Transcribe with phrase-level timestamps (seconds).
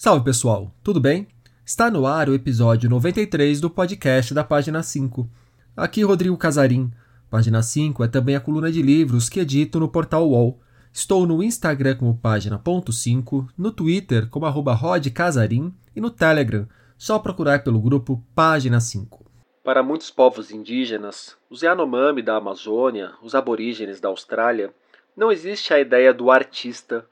[0.00, 1.26] Salve pessoal, tudo bem?
[1.66, 5.28] Está no ar o episódio 93 do podcast da Página 5.
[5.76, 6.92] Aqui Rodrigo Casarim.
[7.28, 10.60] Página 5 é também a coluna de livros que edito no portal UOL.
[10.92, 17.64] Estou no Instagram como página.5, no Twitter como arroba rodcasarim e no Telegram, só procurar
[17.64, 19.26] pelo grupo Página 5.
[19.64, 24.72] Para muitos povos indígenas, os Yanomami da Amazônia, os aborígenes da Austrália,
[25.16, 27.04] não existe a ideia do artista,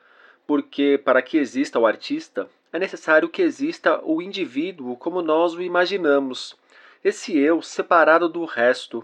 [0.46, 5.62] porque para que exista o artista, é necessário que exista o indivíduo como nós o
[5.62, 6.54] imaginamos,
[7.02, 9.02] esse eu separado do resto,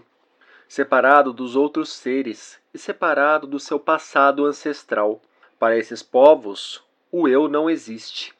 [0.67, 5.19] separado dos outros seres e separado do seu passado ancestral.
[5.57, 8.31] Para esses povos, o eu não existe.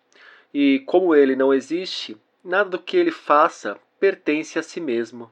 [0.53, 5.31] E como ele não existe, nada do que ele faça pertence a si mesmo.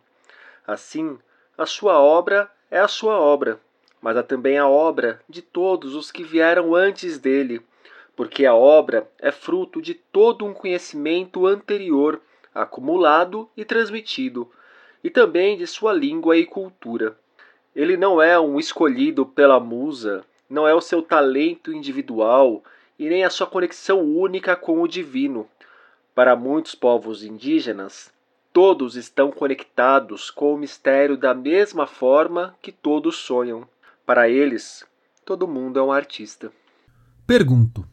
[0.65, 1.19] Assim,
[1.55, 3.59] a sua obra é a sua obra,
[4.01, 7.61] mas há também a obra de todos os que vieram antes dele,
[8.21, 12.21] porque a obra é fruto de todo um conhecimento anterior,
[12.53, 14.47] acumulado e transmitido,
[15.03, 17.17] e também de sua língua e cultura.
[17.75, 22.63] Ele não é um escolhido pela musa, não é o seu talento individual
[22.99, 25.49] e nem a sua conexão única com o divino.
[26.13, 28.13] Para muitos povos indígenas,
[28.53, 33.67] Todos estão conectados com o mistério da mesma forma que todos sonham.
[34.05, 34.85] Para eles,
[35.25, 36.51] todo mundo é um artista.
[37.25, 37.87] Pergunto: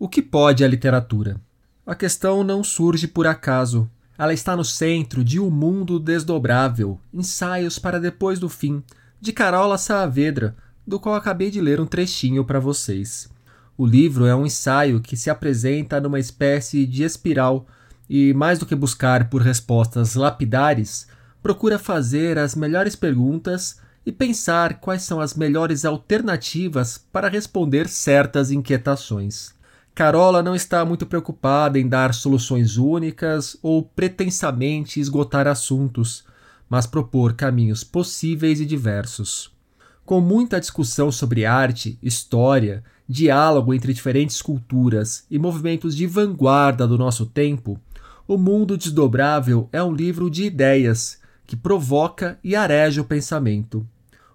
[0.00, 1.38] o que pode a literatura?
[1.86, 3.86] A questão não surge por acaso.
[4.16, 8.82] Ela está no centro de Um Mundo Desdobrável, Ensaios para Depois do Fim,
[9.20, 10.56] de Carola Saavedra,
[10.86, 13.28] do qual acabei de ler um trechinho para vocês.
[13.76, 17.66] O livro é um ensaio que se apresenta numa espécie de espiral
[18.08, 21.08] e, mais do que buscar por respostas lapidares,
[21.42, 28.50] procura fazer as melhores perguntas e pensar quais são as melhores alternativas para responder certas
[28.50, 29.59] inquietações.
[29.94, 36.24] Carola não está muito preocupada em dar soluções únicas ou pretensamente esgotar assuntos,
[36.68, 39.52] mas propor caminhos possíveis e diversos.
[40.04, 46.96] Com muita discussão sobre arte, história, diálogo entre diferentes culturas e movimentos de vanguarda do
[46.96, 47.78] nosso tempo,
[48.26, 53.84] o Mundo Desdobrável é um livro de ideias que provoca e areja o pensamento.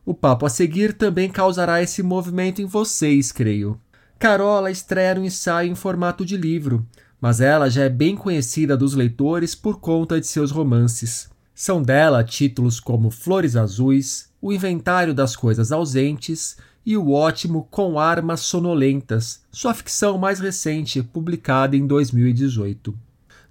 [0.05, 3.79] O papo a seguir também causará esse movimento em vocês, creio.
[4.17, 6.85] Carola estreia um ensaio em formato de livro,
[7.19, 11.29] mas ela já é bem conhecida dos leitores por conta de seus romances.
[11.53, 17.99] São dela títulos como Flores Azuis, O Inventário das Coisas Ausentes e o ótimo Com
[17.99, 22.97] Armas Sonolentas, sua ficção mais recente, publicada em 2018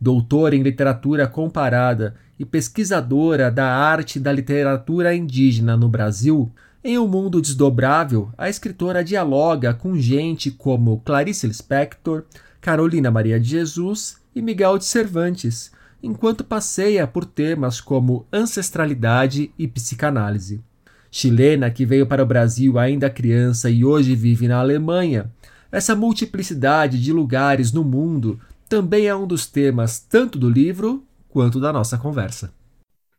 [0.05, 6.53] doutora em literatura comparada e pesquisadora da arte da literatura indígena no Brasil,
[6.84, 12.25] em Um Mundo Desdobrável, a escritora dialoga com gente como Clarice Lispector,
[12.61, 19.67] Carolina Maria de Jesus e Miguel de Cervantes, enquanto passeia por temas como ancestralidade e
[19.67, 20.61] psicanálise.
[21.11, 25.33] Chilena que veio para o Brasil ainda criança e hoje vive na Alemanha,
[25.73, 31.59] essa multiplicidade de lugares no mundo também é um dos temas tanto do livro quanto
[31.59, 32.53] da nossa conversa.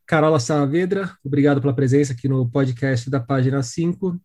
[0.06, 4.16] Carola Saavedra, obrigado pela presença aqui no podcast da página 5.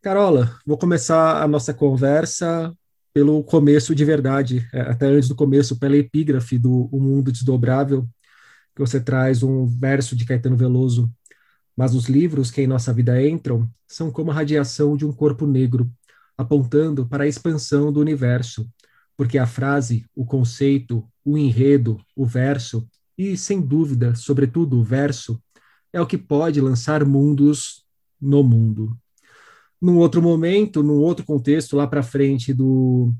[0.00, 2.74] Carola, vou começar a nossa conversa
[3.12, 8.08] pelo começo de verdade, é, até antes do começo, pela epígrafe do O Mundo Desdobrável,
[8.74, 11.12] que você traz um verso de Caetano Veloso.
[11.76, 15.46] Mas os livros que em nossa vida entram são como a radiação de um corpo
[15.46, 15.90] negro,
[16.38, 18.66] apontando para a expansão do universo,
[19.14, 25.42] porque a frase, o conceito, o enredo, o verso, e sem dúvida, sobretudo o verso,
[25.92, 27.84] é o que pode lançar mundos
[28.20, 28.96] no mundo.
[29.80, 33.12] Num outro momento, num outro contexto, lá para frente do,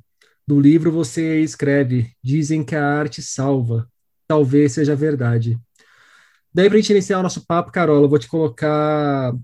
[0.47, 3.89] do livro, você escreve: Dizem que a arte salva.
[4.27, 5.59] Talvez seja verdade.
[6.53, 9.35] Daí, para a gente iniciar o nosso papo, Carola, eu vou te colocar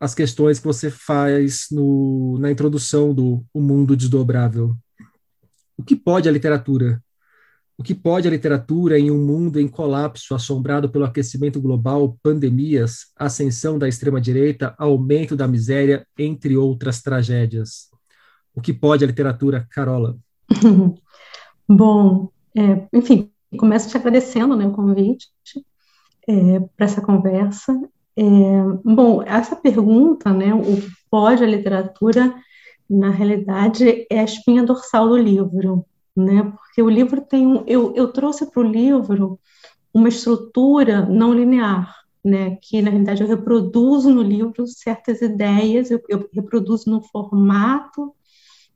[0.00, 4.76] as questões que você faz no, na introdução do O Mundo Desdobrável.
[5.76, 7.02] O que pode a literatura?
[7.78, 13.12] O que pode a literatura em um mundo em colapso, assombrado pelo aquecimento global, pandemias,
[13.16, 17.88] ascensão da extrema-direita, aumento da miséria, entre outras tragédias?
[18.52, 20.18] O que pode a literatura, Carola?
[21.68, 25.28] Bom, é, enfim, começo te agradecendo né, o convite
[26.26, 27.72] é, para essa conversa.
[28.16, 28.22] É,
[28.84, 32.34] bom, essa pergunta, né, o que pode a literatura
[32.90, 35.86] na realidade, é a espinha dorsal do livro,
[36.18, 36.42] né?
[36.42, 37.64] Porque o livro tem um.
[37.66, 39.38] Eu, eu trouxe para o livro
[39.94, 41.94] uma estrutura não linear,
[42.24, 42.56] né?
[42.60, 48.12] Que na realidade eu reproduzo no livro certas ideias, eu, eu reproduzo no formato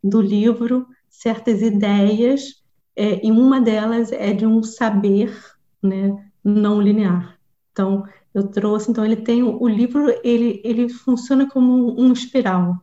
[0.02, 2.62] do livro certas ideias
[2.96, 5.36] é, e uma delas é de um saber,
[5.82, 7.38] né, não linear.
[7.70, 8.04] Então,
[8.34, 12.76] eu trouxe, então ele tem o livro, ele ele funciona como um espiral,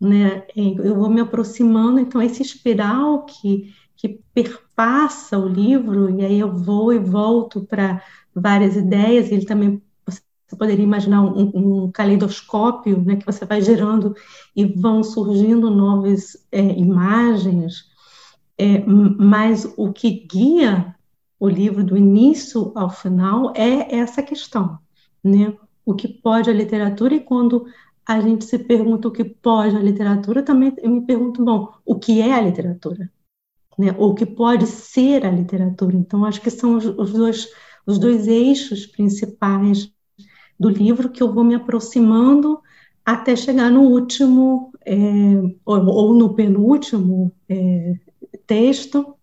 [0.00, 0.46] né?
[0.54, 3.72] Eu vou me aproximando, então esse espiral que
[4.08, 8.02] que perpassa o livro e aí eu vou e volto para
[8.34, 9.30] várias ideias.
[9.30, 9.82] Ele também
[10.46, 13.16] você poderia imaginar um, um caleidoscópio, né?
[13.16, 14.14] Que você vai gerando
[14.54, 17.84] e vão surgindo novas é, imagens.
[18.58, 20.94] É, mas o que guia
[21.38, 24.78] o livro do início ao final é essa questão,
[25.22, 25.54] né?
[25.84, 27.66] O que pode a literatura e quando
[28.06, 31.98] a gente se pergunta o que pode a literatura, também eu me pergunto, bom, o
[31.98, 33.10] que é a literatura?
[33.78, 33.94] Né?
[33.98, 35.96] Ou que pode ser a literatura?
[35.96, 37.48] Então, acho que são os, os dois,
[37.86, 39.92] os dois eixos principais
[40.58, 42.60] do livro que eu vou me aproximando
[43.04, 44.94] até chegar no último, é,
[45.64, 47.94] ou, ou, no penúltimo é,
[48.46, 49.14] texto,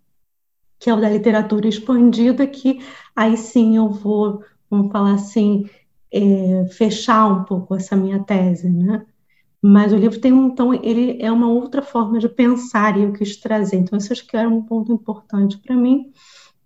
[0.79, 2.79] que é o da literatura expandida, que
[3.15, 5.69] aí sim eu vou, vamos falar assim,
[6.11, 9.05] é, fechar um pouco essa minha tese, né?
[9.65, 13.13] Mas o livro tem um, então, ele é uma outra forma de pensar e eu
[13.13, 13.77] quis trazer.
[13.77, 16.11] Então, isso acho que era um ponto importante para mim.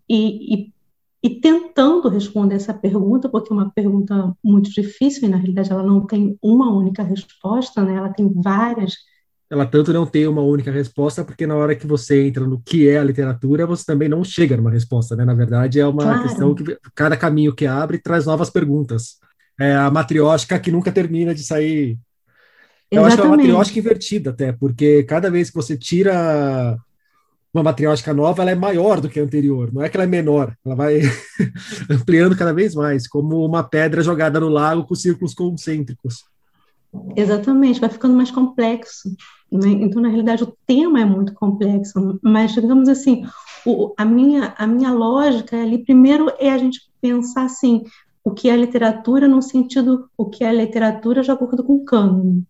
[0.10, 0.74] E, e,
[1.22, 5.84] e, tentando responder essa pergunta, porque é uma pergunta muito difícil, e na realidade ela
[5.84, 7.96] não tem uma única resposta, né?
[7.96, 8.96] ela tem várias
[9.50, 12.90] ela tanto não tem uma única resposta, porque na hora que você entra no que
[12.90, 15.24] é a literatura, você também não chega numa resposta, né?
[15.24, 16.24] Na verdade, é uma claro.
[16.24, 19.18] questão que cada caminho que abre traz novas perguntas.
[19.58, 21.98] É a matriótica que nunca termina de sair.
[22.90, 23.08] Eu Exatamente.
[23.08, 26.78] acho que é uma matriótica invertida até, porque cada vez que você tira
[27.54, 29.74] uma matriótica nova, ela é maior do que a anterior.
[29.74, 31.02] Não é que ela é menor, ela vai
[31.90, 36.24] ampliando cada vez mais, como uma pedra jogada no lago com círculos concêntricos.
[37.16, 39.10] Exatamente, vai ficando mais complexo.
[39.52, 39.70] Né?
[39.70, 43.26] Então, na realidade, o tema é muito complexo, mas, digamos assim,
[43.66, 47.84] o, a, minha, a minha lógica ali, primeiro, é a gente pensar assim,
[48.24, 52.46] o que é literatura no sentido, o que é literatura de acordo com o cânone.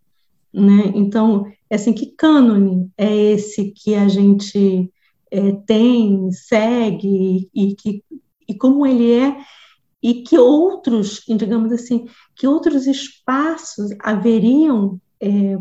[0.58, 0.92] Né?
[0.96, 4.92] Então, é assim, que cânone é esse que a gente
[5.30, 8.04] é, tem, segue, e, que,
[8.48, 9.38] e como ele é
[10.02, 15.58] e que outros, digamos assim, que outros espaços haveriam é,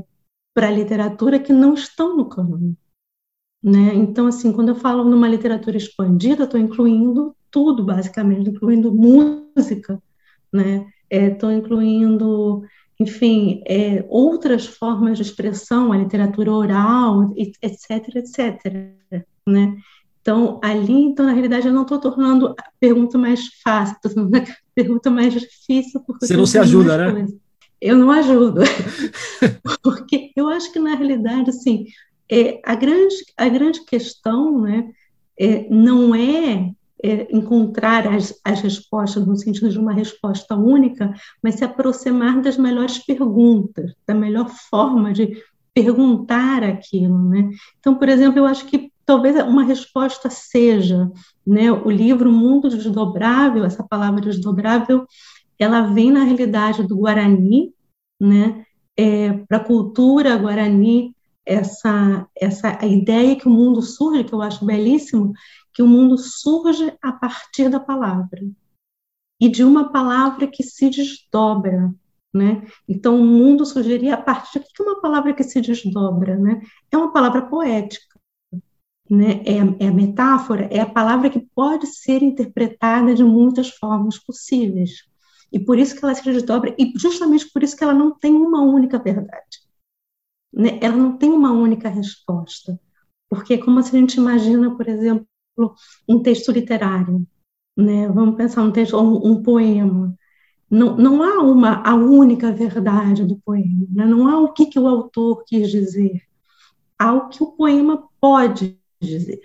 [0.54, 2.76] para a literatura que não estão no cânone.
[3.62, 3.94] Né?
[3.94, 10.00] Então, assim, quando eu falo numa literatura expandida, estou incluindo tudo, basicamente, incluindo música,
[10.52, 10.86] né?
[11.10, 12.62] Estou é, incluindo,
[12.98, 18.94] enfim, é, outras formas de expressão, a literatura oral, etc, etc,
[19.46, 19.76] né?
[20.20, 24.36] Então, ali, então, na realidade, eu não estou tornando a pergunta mais fácil, estou tornando
[24.38, 26.00] a pergunta mais difícil.
[26.00, 27.12] Porque Você não se ajuda, né?
[27.12, 27.36] Coisas.
[27.80, 28.62] Eu não ajudo.
[29.84, 31.84] porque eu acho que, na realidade, assim,
[32.28, 34.90] é, a, grande, a grande questão né,
[35.38, 36.72] é, não é,
[37.08, 41.12] é encontrar as, as respostas no sentido de uma resposta única,
[41.42, 45.36] mas se aproximar das melhores perguntas, da melhor forma de
[45.74, 47.50] perguntar aquilo, né?
[47.78, 51.10] Então, por exemplo, eu acho que talvez uma resposta seja,
[51.46, 55.06] né, o livro Mundo Desdobrável, essa palavra desdobrável,
[55.58, 57.72] ela vem na realidade do Guarani,
[58.20, 58.64] né,
[58.96, 61.14] é, para a cultura Guarani,
[61.44, 65.32] essa, essa a ideia que o mundo surge, que eu acho belíssimo,
[65.76, 68.40] que o mundo surge a partir da palavra,
[69.38, 71.94] e de uma palavra que se desdobra,
[72.32, 72.66] né?
[72.88, 76.62] Então, o mundo surgiria a partir de que uma palavra que se desdobra, né?
[76.90, 78.18] É uma palavra poética,
[79.08, 84.18] né, é, é, a metáfora, é a palavra que pode ser interpretada de muitas formas
[84.18, 85.02] possíveis.
[85.52, 88.34] E por isso que ela se desdobra, e justamente por isso que ela não tem
[88.34, 89.60] uma única verdade.
[90.50, 90.78] Né?
[90.80, 92.80] Ela não tem uma única resposta.
[93.28, 95.26] Porque é como se a gente imagina, por exemplo,
[96.08, 97.26] um texto literário.
[97.76, 98.08] Né?
[98.08, 100.16] Vamos pensar um texto, um, um poema.
[100.70, 103.86] Não, não há uma a única verdade do poema.
[103.90, 104.06] Né?
[104.06, 106.22] Não há o que, que o autor quis dizer.
[106.98, 109.40] Há o que o poema pode dizer,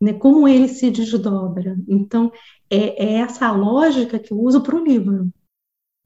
[0.00, 0.12] né?
[0.12, 1.76] Como ele se desdobra.
[1.88, 2.32] Então,
[2.70, 5.28] é, é essa lógica que eu uso para o livro,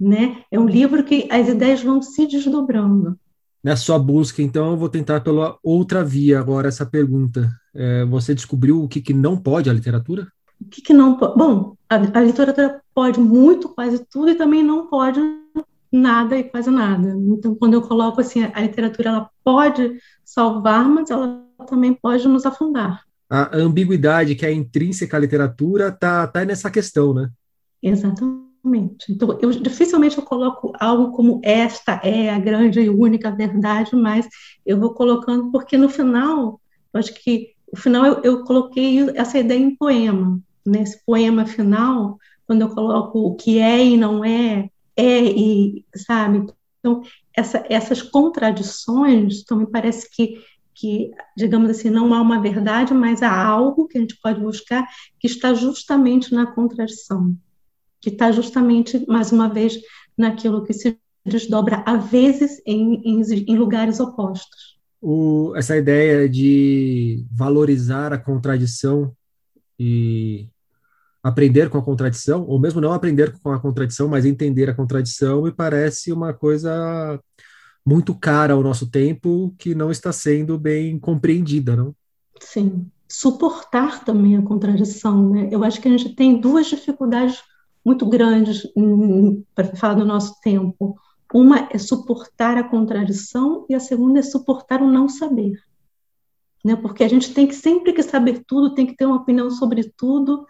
[0.01, 0.45] né?
[0.51, 3.19] É um livro que as ideias vão se desdobrando.
[3.63, 7.49] Na sua busca, então, eu vou tentar pela outra via agora essa pergunta.
[7.73, 10.27] É, você descobriu o que, que não pode a literatura?
[10.61, 11.39] O que, que não pode?
[11.39, 15.21] Bom, a, a literatura pode muito, quase tudo, e também não pode
[15.93, 17.15] nada e quase nada.
[17.17, 22.45] Então, quando eu coloco assim, a literatura ela pode salvar, mas ela também pode nos
[22.45, 23.03] afundar.
[23.31, 27.31] A ambiguidade que é intrínseca à literatura está tá nessa questão, né?
[27.83, 28.52] Exatamente.
[29.11, 34.29] Então, eu dificilmente eu coloco algo como esta é a grande e única verdade, mas
[34.65, 36.61] eu vou colocando porque no final,
[36.93, 40.41] eu acho que o final eu, eu coloquei essa ideia em poema.
[40.65, 46.47] Nesse poema final, quando eu coloco o que é e não é, é e, sabe?
[46.79, 47.03] Então,
[47.35, 50.41] essa, essas contradições, então me parece que,
[50.75, 54.87] que, digamos assim, não há uma verdade, mas há algo que a gente pode buscar
[55.19, 57.35] que está justamente na contradição,
[58.03, 59.81] que está justamente, mais uma vez,
[60.19, 64.77] naquilo que se desdobra, às vezes, em, em, em lugares opostos.
[65.01, 69.13] O, essa ideia de valorizar a contradição
[69.79, 70.49] e
[71.23, 75.43] aprender com a contradição, ou mesmo não aprender com a contradição, mas entender a contradição,
[75.43, 77.21] me parece uma coisa
[77.87, 81.95] muito cara ao nosso tempo que não está sendo bem compreendida, não?
[82.41, 82.87] Sim.
[83.09, 85.49] Suportar também a contradição, né?
[85.53, 87.43] Eu acho que a gente tem duas dificuldades
[87.85, 88.67] muito grandes
[89.55, 90.97] para falar do nosso tempo.
[91.33, 95.59] Uma é suportar a contradição e a segunda é suportar o não saber.
[96.65, 96.77] Né?
[96.77, 99.93] Porque a gente tem que sempre que saber tudo, tem que ter uma opinião sobre
[99.97, 100.47] tudo,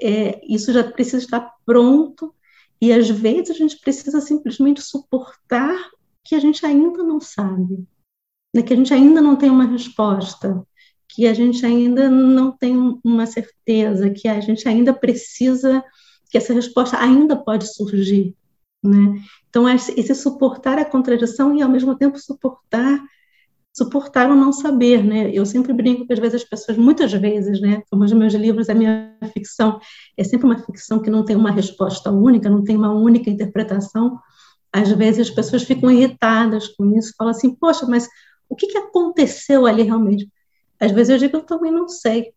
[0.00, 2.34] é, isso já precisa estar pronto,
[2.80, 5.76] e às vezes a gente precisa simplesmente suportar
[6.24, 7.84] que a gente ainda não sabe,
[8.54, 8.62] né?
[8.62, 10.66] que a gente ainda não tem uma resposta,
[11.06, 15.84] que a gente ainda não tem uma certeza, que a gente ainda precisa,
[16.30, 18.34] que essa resposta ainda pode surgir.
[18.82, 19.20] Né?
[19.48, 23.00] Então, esse suportar a contradição e, ao mesmo tempo, suportar
[23.72, 25.30] suportar o não saber, né?
[25.32, 28.68] Eu sempre brinco que às vezes as pessoas, muitas vezes, né, como os meus livros,
[28.68, 29.80] a minha ficção
[30.16, 34.18] é sempre uma ficção que não tem uma resposta única, não tem uma única interpretação.
[34.72, 38.08] Às vezes as pessoas ficam irritadas com isso, falam assim, poxa, mas
[38.48, 40.28] o que, que aconteceu ali realmente?
[40.78, 42.32] Às vezes eu digo, eu também não sei,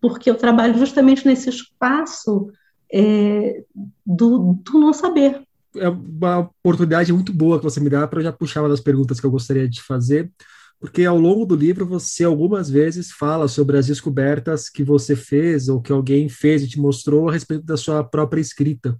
[0.00, 2.50] porque eu trabalho justamente nesse espaço
[2.94, 3.64] é,
[4.06, 5.42] do, do não saber.
[5.76, 8.80] É uma oportunidade muito boa que você me dá para eu já puxar uma das
[8.80, 10.30] perguntas que eu gostaria de fazer,
[10.78, 15.68] porque ao longo do livro você algumas vezes fala sobre as descobertas que você fez
[15.68, 18.96] ou que alguém fez e te mostrou a respeito da sua própria escrita.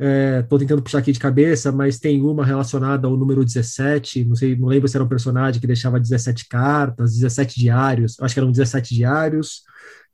[0.00, 4.34] Estou é, tentando puxar aqui de cabeça, mas tem uma relacionada ao número 17, não
[4.34, 8.40] sei, não lembro se era um personagem que deixava 17 cartas, 17 diários, acho que
[8.40, 9.60] eram 17 diários.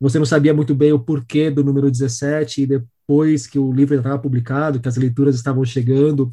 [0.00, 3.94] Você não sabia muito bem o porquê do número 17, e depois que o livro
[3.94, 6.32] estava publicado, que as leituras estavam chegando,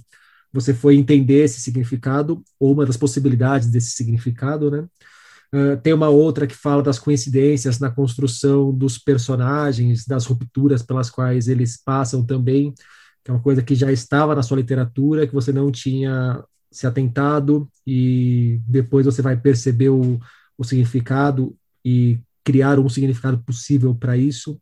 [0.51, 4.87] você foi entender esse significado, ou uma das possibilidades desse significado, né?
[5.53, 11.11] Uh, tem uma outra que fala das coincidências na construção dos personagens, das rupturas pelas
[11.11, 12.73] quais eles passam também,
[13.23, 16.85] que é uma coisa que já estava na sua literatura, que você não tinha se
[16.87, 20.19] atentado, e depois você vai perceber o,
[20.57, 24.59] o significado e criar um significado possível para isso.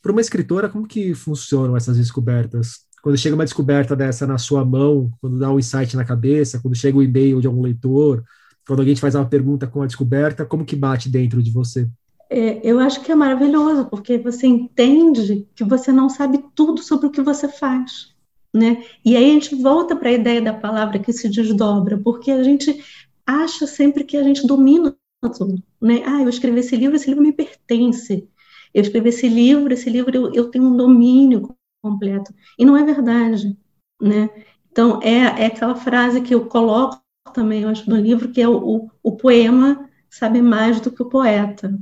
[0.00, 2.86] Para uma escritora, como que funcionam essas descobertas?
[3.02, 6.76] Quando chega uma descoberta dessa na sua mão, quando dá um insight na cabeça, quando
[6.76, 8.24] chega o um e-mail de algum leitor,
[8.66, 11.88] quando alguém te faz uma pergunta com a descoberta, como que bate dentro de você?
[12.30, 17.06] É, eu acho que é maravilhoso, porque você entende que você não sabe tudo sobre
[17.06, 18.14] o que você faz.
[18.54, 18.84] Né?
[19.04, 22.42] E aí a gente volta para a ideia da palavra que se desdobra, porque a
[22.42, 22.82] gente
[23.26, 24.96] acha sempre que a gente domina
[25.38, 25.62] tudo.
[25.80, 26.02] Né?
[26.06, 28.28] Ah, eu escrevi esse livro, esse livro me pertence
[28.72, 32.34] eu escrevi esse livro, esse livro eu, eu tenho um domínio completo.
[32.58, 33.56] E não é verdade,
[34.00, 34.30] né?
[34.70, 38.48] Então, é, é aquela frase que eu coloco também, eu acho, no livro, que é
[38.48, 41.78] o, o, o poema sabe mais do que o poeta,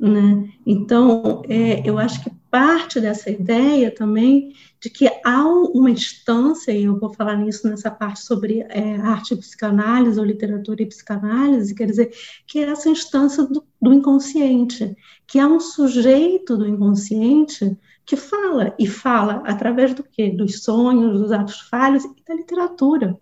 [0.00, 0.48] né?
[0.64, 6.84] Então, é, eu acho que parte dessa ideia também de que há uma instância, e
[6.84, 11.74] eu vou falar nisso nessa parte sobre é, arte e psicanálise, ou literatura e psicanálise,
[11.74, 12.12] quer dizer,
[12.46, 17.76] que é essa instância do, do inconsciente, que há um sujeito do inconsciente
[18.06, 20.30] que fala, e fala através do quê?
[20.30, 23.16] Dos sonhos, dos atos falhos e da literatura.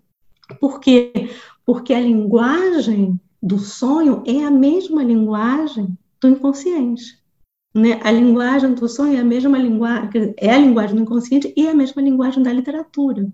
[0.61, 1.29] Por quê?
[1.67, 7.19] Porque a linguagem do sonho é a mesma linguagem do inconsciente.
[7.75, 8.01] Né?
[8.03, 11.71] A linguagem do sonho é a mesma linguagem, é a linguagem do inconsciente e é
[11.71, 13.31] a mesma linguagem da literatura.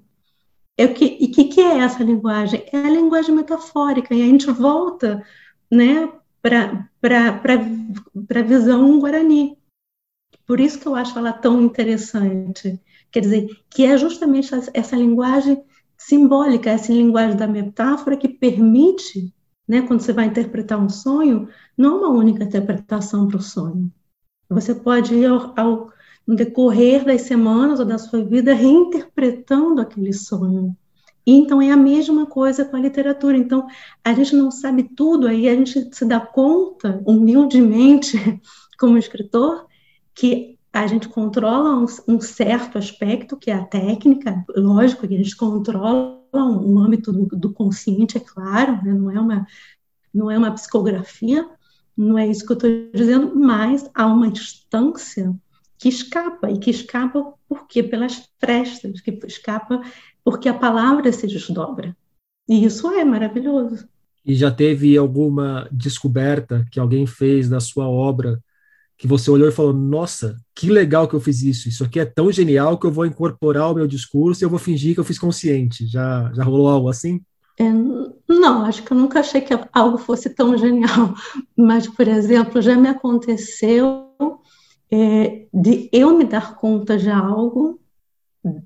[0.76, 2.64] É o que, e o que, que é essa linguagem?
[2.72, 5.24] É a linguagem metafórica, e a gente volta
[5.70, 6.12] né,
[6.42, 6.88] para
[8.34, 9.56] a visão guarani.
[10.46, 12.80] Por isso que eu acho ela tão interessante.
[13.10, 15.62] Quer dizer, que é justamente essa linguagem
[15.96, 19.32] simbólica, essa linguagem da metáfora que permite,
[19.66, 23.92] né, quando você vai interpretar um sonho, não uma única interpretação para o sonho,
[24.48, 25.92] você pode ir ao, ao,
[26.26, 30.76] decorrer das semanas ou da sua vida reinterpretando aquele sonho.
[31.26, 33.36] Então é a mesma coisa com a literatura.
[33.36, 33.66] Então
[34.02, 38.16] a gente não sabe tudo, aí a gente se dá conta, humildemente,
[38.78, 39.66] como escritor,
[40.14, 45.18] que a gente controla um, um, certo aspecto, que é a técnica, lógico que a
[45.18, 48.92] gente controla um, um âmbito do, do, consciente, é claro, né?
[48.92, 49.46] não, é uma,
[50.12, 51.48] não é uma psicografia,
[51.96, 55.34] não é isso que eu estou dizendo, mas há uma distância
[55.78, 57.82] que escapa, e que escapa por quê?
[57.82, 59.82] Pelas frestas, que escapa
[60.24, 61.96] porque a palavra se desdobra.
[62.48, 63.86] E isso é maravilhoso.
[64.24, 68.42] E já teve alguma descoberta que alguém fez da sua obra
[68.96, 71.68] que você olhou e falou: Nossa, que legal que eu fiz isso.
[71.68, 74.58] Isso aqui é tão genial que eu vou incorporar ao meu discurso e eu vou
[74.58, 75.86] fingir que eu fiz consciente.
[75.86, 77.20] Já, já rolou algo assim?
[77.56, 77.64] É,
[78.28, 81.14] não, acho que eu nunca achei que algo fosse tão genial.
[81.56, 84.10] Mas, por exemplo, já me aconteceu
[84.90, 87.80] é, de eu me dar conta de algo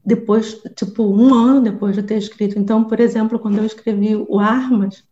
[0.04, 2.58] depois, tipo, um ano depois de ter escrito.
[2.58, 5.04] Então, por exemplo, quando eu escrevi o Armas,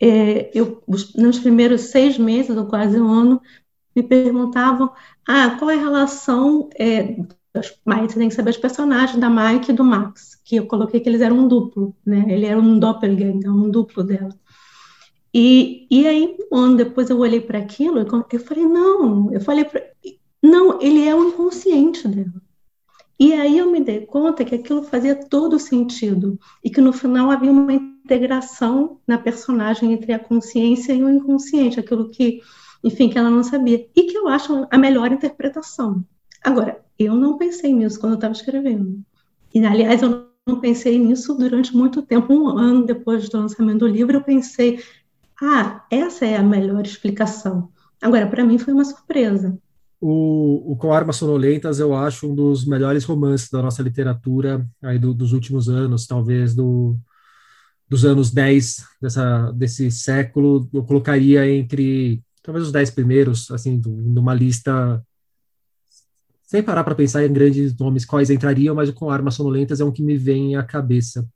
[0.00, 3.40] é, eu, nos primeiros seis meses, ou quase um ano,
[3.94, 4.92] me perguntavam,
[5.26, 7.16] ah, qual é a relação, é,
[7.84, 11.00] mas você tem que saber os personagens da Mike e do Max, que eu coloquei
[11.00, 14.30] que eles eram um duplo, né, ele era um doppelganger, um duplo dela.
[15.32, 19.82] E, e aí, ano depois eu olhei para aquilo, eu falei, não, eu falei, pra,
[20.42, 22.40] não, ele é o inconsciente dela.
[23.18, 27.30] E aí eu me dei conta que aquilo fazia todo sentido e que no final
[27.30, 32.40] havia uma integração na personagem entre a consciência e o inconsciente, aquilo que
[32.86, 33.88] enfim, que ela não sabia.
[33.94, 36.04] E que eu acho a melhor interpretação.
[36.46, 39.00] Agora, eu não pensei nisso quando eu estava escrevendo.
[39.52, 42.32] E, aliás, eu não pensei nisso durante muito tempo.
[42.32, 44.78] Um ano depois do lançamento do livro, eu pensei:
[45.42, 47.68] ah, essa é a melhor explicação.
[48.00, 49.58] Agora, para mim, foi uma surpresa.
[50.00, 55.00] O, o Com Armas Sonolentas eu acho um dos melhores romances da nossa literatura aí
[55.00, 56.96] do, dos últimos anos, talvez do,
[57.88, 60.68] dos anos 10 dessa, desse século.
[60.72, 65.04] Eu colocaria entre talvez os dez primeiros, assim, numa lista
[66.46, 69.92] sem parar para pensar em grandes nomes quais entrariam, mas com Armas Sonolentas é um
[69.92, 71.28] que me vem à cabeça.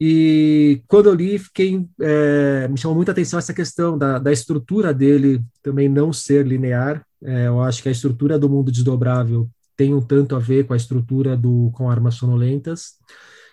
[0.00, 4.94] E quando eu li, fiquei, é, me chamou muita atenção essa questão da, da estrutura
[4.94, 7.04] dele também não ser linear.
[7.22, 10.72] É, eu acho que a estrutura do mundo desdobrável tem um tanto a ver com
[10.72, 12.94] a estrutura do com armas sonolentas.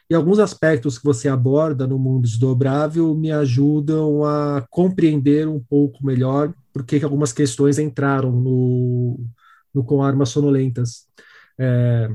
[0.09, 6.05] E alguns aspectos que você aborda no mundo desdobrável me ajudam a compreender um pouco
[6.05, 9.19] melhor por que algumas questões entraram no,
[9.77, 11.05] no Com Armas Sonolentas.
[11.57, 12.09] É,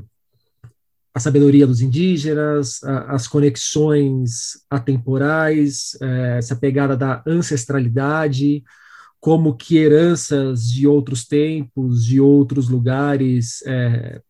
[1.15, 8.63] a sabedoria dos indígenas, a, as conexões atemporais, é, essa pegada da ancestralidade,
[9.19, 14.21] como que heranças de outros tempos, de outros lugares, é,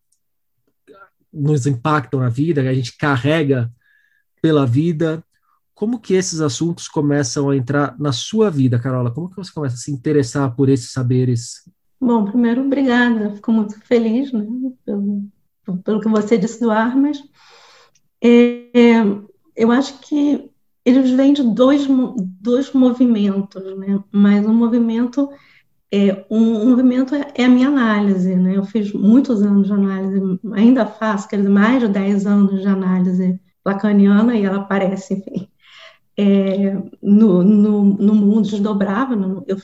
[1.32, 3.72] nos impactam na vida, a gente carrega
[4.40, 5.24] pela vida.
[5.74, 9.10] Como que esses assuntos começam a entrar na sua vida, Carola?
[9.10, 11.68] Como que você começa a se interessar por esses saberes?
[12.04, 13.34] Bom, primeiro, obrigada.
[13.34, 14.46] Fico muito feliz né,
[14.84, 15.22] pelo,
[15.82, 17.22] pelo que você disse do Armas.
[18.22, 18.70] É,
[19.56, 20.50] eu acho que
[20.84, 21.86] eles vêm de dois,
[22.40, 24.02] dois movimentos, né?
[24.12, 25.30] mas um movimento
[25.90, 28.56] é, um, movimento é, é, a minha análise, né?
[28.56, 32.66] Eu fiz muitos anos de análise, ainda faço, quer dizer, mais de 10 anos de
[32.66, 35.48] análise lacaniana e ela aparece, enfim,
[36.16, 39.56] é, no, no, no, mundo desdobrável, no, eu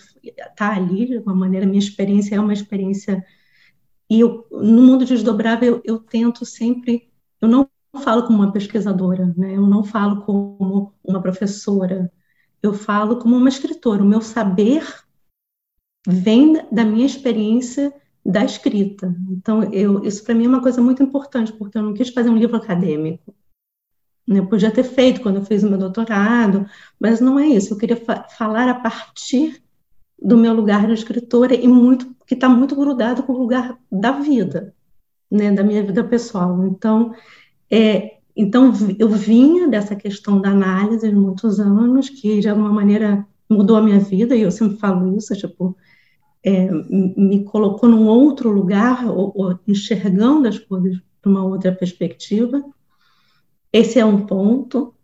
[0.57, 3.25] tá ali de uma maneira, minha experiência é uma experiência
[4.09, 7.09] e eu, no mundo desdobrável eu, eu tento sempre,
[7.41, 7.69] eu não
[8.03, 9.57] falo como uma pesquisadora, né?
[9.57, 12.11] Eu não falo como uma professora,
[12.63, 14.03] eu falo como uma escritora.
[14.03, 14.85] O meu saber
[16.07, 17.93] vem da minha experiência
[18.25, 19.15] da escrita.
[19.31, 22.31] Então, eu, isso para mim é uma coisa muito importante, porque eu não quis fazer
[22.31, 23.35] um livro acadêmico.
[24.31, 24.39] Né?
[24.39, 26.65] Eu podia ter feito quando eu fiz o meu doutorado,
[27.01, 27.75] mas não é isso.
[27.75, 29.61] Eu queria fa falar a partir
[30.23, 34.13] do meu lugar de escritora e muito que está muito grudado com o lugar da
[34.13, 34.73] vida,
[35.29, 36.65] né, da minha vida pessoal.
[36.67, 37.13] Então,
[37.69, 43.27] é, então eu vinha dessa questão da análise de muitos anos que de alguma maneira
[43.49, 45.77] mudou a minha vida e eu sempre falo isso, tipo,
[46.45, 52.63] é, me colocou num outro lugar, ou, ou enxergando as coisas de uma outra perspectiva.
[53.73, 54.95] Esse é um ponto.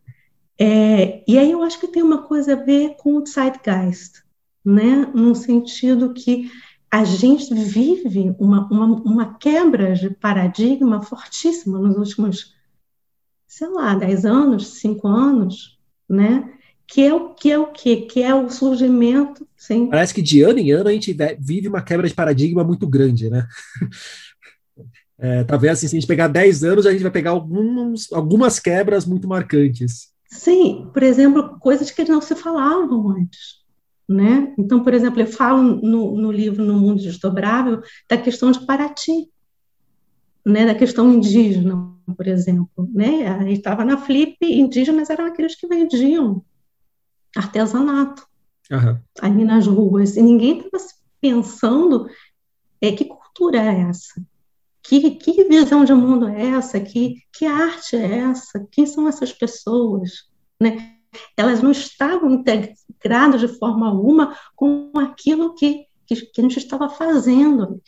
[0.59, 4.22] É, e aí eu acho que tem uma coisa a ver com o zeitgeist,
[4.64, 5.11] né?
[5.14, 6.50] no sentido que
[6.90, 12.55] a gente vive uma, uma, uma quebra de paradigma fortíssima nos últimos,
[13.46, 16.57] sei lá, 10 anos, 5 anos, né?
[16.87, 17.96] que é o que é o quê?
[17.96, 19.88] Que é o surgimento, sim.
[19.88, 23.29] Parece que de ano em ano a gente vive uma quebra de paradigma muito grande,
[23.29, 23.46] né?
[25.18, 28.59] É, talvez assim, se a gente pegar 10 anos, a gente vai pegar alguns, algumas
[28.59, 30.12] quebras muito marcantes.
[30.29, 33.64] Sim, por exemplo, coisas que não se falavam antes.
[34.09, 34.55] Né?
[34.57, 39.29] Então, por exemplo, eu falo no, no livro No Mundo Desdobrável da questão de Paraty,
[40.44, 40.64] né?
[40.66, 42.88] da questão indígena, por exemplo.
[42.94, 43.26] Né?
[43.26, 46.44] A gente estava na Flip, indígenas eram aqueles que vendiam
[47.35, 48.26] artesanato.
[48.70, 48.98] uhum.
[49.20, 50.85] ali nas ruas, e ninguém estava
[51.20, 52.09] pensando
[52.81, 54.22] é, que cultura é essa?
[54.88, 56.79] Que, que visão de mundo é essa?
[56.79, 58.66] Que, que arte é essa?
[58.70, 60.29] Quem são essas pessoas?
[60.61, 60.94] Né?
[61.37, 66.88] Elas não estavam integradas de forma alguma com aquilo que, que, que a gente estava
[66.88, 67.83] fazendo.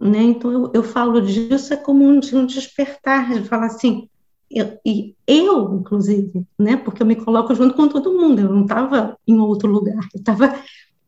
[0.00, 0.22] Né?
[0.22, 4.08] Então, eu, eu falo disso é como um, um despertar, de falar assim,
[4.48, 8.62] eu, e eu, inclusive, né, porque eu me coloco junto com todo mundo, eu não
[8.62, 10.54] estava em outro lugar, eu estava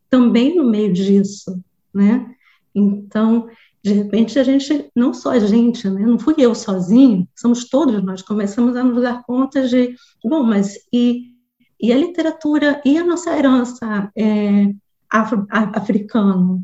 [0.09, 1.57] também no meio disso,
[1.93, 2.33] né?
[2.75, 3.47] Então,
[3.87, 8.03] de repente, a gente, não só a gente, né, não fui eu sozinho, somos todos
[8.03, 11.31] nós, começamos a nos dar conta de, bom, mas e,
[11.79, 14.73] e a literatura, e a nossa herança é,
[15.09, 16.61] africana,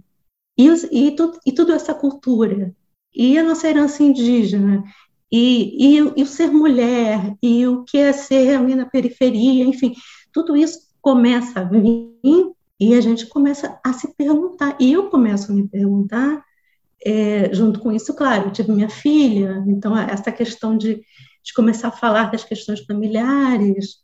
[0.57, 2.75] e, e, tu, e tudo essa cultura,
[3.15, 4.83] e a nossa herança indígena,
[5.31, 9.93] e, e, e, o ser mulher, e o que é ser ali na periferia, enfim,
[10.31, 12.11] tudo isso começa a vir
[12.79, 16.43] e a gente começa a se perguntar, e eu começo a me perguntar,
[17.05, 20.95] é, junto com isso, claro, eu tive minha filha, então essa questão de,
[21.43, 24.03] de começar a falar das questões familiares,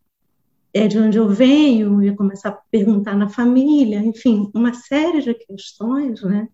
[0.74, 5.34] é, de onde eu venho, e começar a perguntar na família, enfim, uma série de
[5.34, 6.48] questões, né?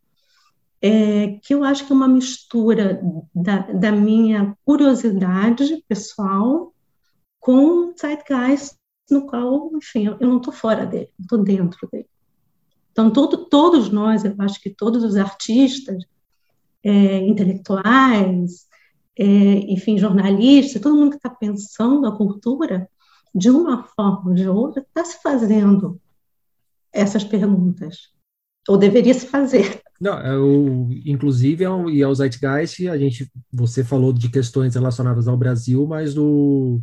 [0.86, 3.02] é, que eu acho que é uma mistura
[3.34, 6.74] da, da minha curiosidade pessoal
[7.40, 8.76] com o zeitgeist
[9.10, 12.08] no qual, enfim, eu, não estou fora dele, estou dentro dele.
[12.92, 16.04] Então, todo, todos nós, eu acho que todos os artistas,
[16.86, 18.68] é, intelectuais,
[19.18, 22.88] é, enfim, jornalistas, todo mundo que está pensando a cultura,
[23.34, 26.00] de uma forma ou de outra, está se fazendo
[26.94, 28.12] essas perguntas,
[28.70, 29.82] ou deveria se fazer.
[30.00, 35.28] Não, eu, é inclusive, é e ao Zeitgeist, a gente, você falou de questões relacionadas
[35.28, 36.82] ao Brasil, mas o,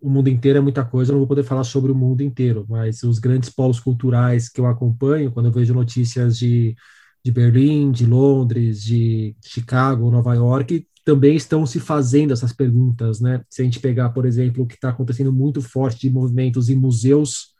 [0.00, 2.66] o mundo inteiro é muita coisa, eu não vou poder falar sobre o mundo inteiro,
[2.68, 6.76] mas os grandes polos culturais que eu acompanho, quando eu vejo notícias de,
[7.24, 13.42] de Berlim, de Londres, de Chicago, Nova York, também estão se fazendo essas perguntas, né?
[13.48, 16.76] Se a gente pegar, por exemplo, o que está acontecendo muito forte de movimentos em
[16.76, 17.54] museus,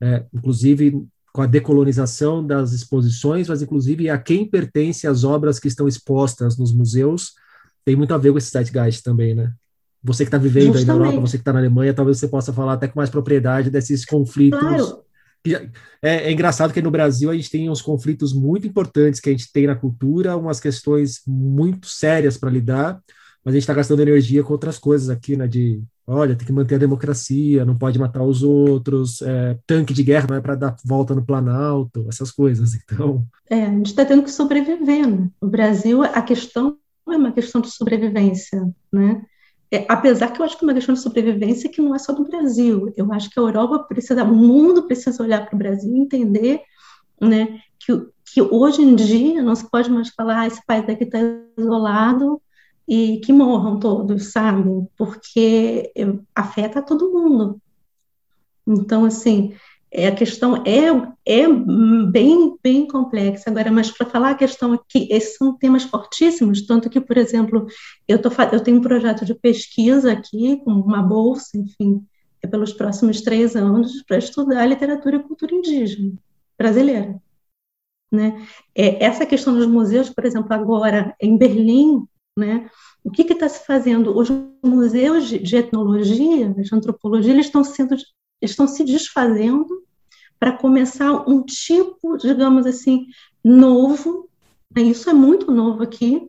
[0.00, 5.68] é, inclusive com a decolonização das exposições, mas inclusive a quem pertence as obras que
[5.68, 7.34] estão expostas nos museus,
[7.84, 9.52] tem muito a ver com esse zeitgeist também, né?
[10.02, 10.90] Você que está vivendo Justamente.
[10.90, 13.10] aí na Europa, você que está na Alemanha, talvez você possa falar até com mais
[13.10, 14.60] propriedade desses conflitos.
[14.60, 15.04] Claro.
[15.54, 15.70] É,
[16.02, 19.52] é, engraçado que no Brasil a gente tem uns conflitos muito importantes que a gente
[19.52, 23.00] tem na cultura, umas questões muito sérias para lidar,
[23.44, 25.46] mas a gente está gastando energia com outras coisas aqui, né?
[25.46, 30.02] De olha, tem que manter a democracia, não pode matar os outros, é, tanque de
[30.02, 32.72] guerra não é para dar volta no Planalto, essas coisas.
[32.90, 33.26] Então.
[33.50, 35.06] É, a gente está tendo que sobreviver.
[35.06, 35.28] Né?
[35.40, 39.22] O Brasil, a questão é uma questão de sobrevivência, né?
[39.70, 42.12] É, apesar que eu acho que é uma questão de sobrevivência que não é só
[42.12, 42.92] do Brasil.
[42.96, 46.62] Eu acho que a Europa precisa, o mundo precisa olhar para o Brasil e entender,
[47.20, 47.92] né, que,
[48.32, 51.18] que hoje em dia não se pode mais falar ah, esse país aqui está
[51.58, 52.40] isolado
[52.88, 54.64] e que morram todos, sabe?
[54.96, 55.92] Porque
[56.34, 57.60] afeta todo mundo.
[58.66, 59.54] Então, assim,
[59.90, 60.88] é, a questão é,
[61.26, 61.46] é
[62.10, 63.50] bem, bem complexa.
[63.50, 67.66] Agora, mas para falar a questão aqui, esses são temas fortíssimos, tanto que, por exemplo,
[68.06, 72.04] eu, tô, eu tenho um projeto de pesquisa aqui, com uma bolsa, enfim,
[72.42, 76.12] é pelos próximos três anos, para estudar literatura e cultura indígena
[76.56, 77.20] brasileira.
[78.10, 78.46] Né?
[78.74, 82.06] É, essa questão dos museus, por exemplo, agora em Berlim,
[82.38, 82.70] né?
[83.02, 84.16] O que está se fazendo?
[84.16, 84.28] Os
[84.64, 87.96] museus de, etnologia, de antropologia, eles estão, sendo,
[88.40, 89.82] estão se desfazendo
[90.38, 93.06] para começar um tipo, digamos assim,
[93.42, 94.28] novo,
[94.74, 94.82] né?
[94.82, 96.26] isso é muito novo aqui,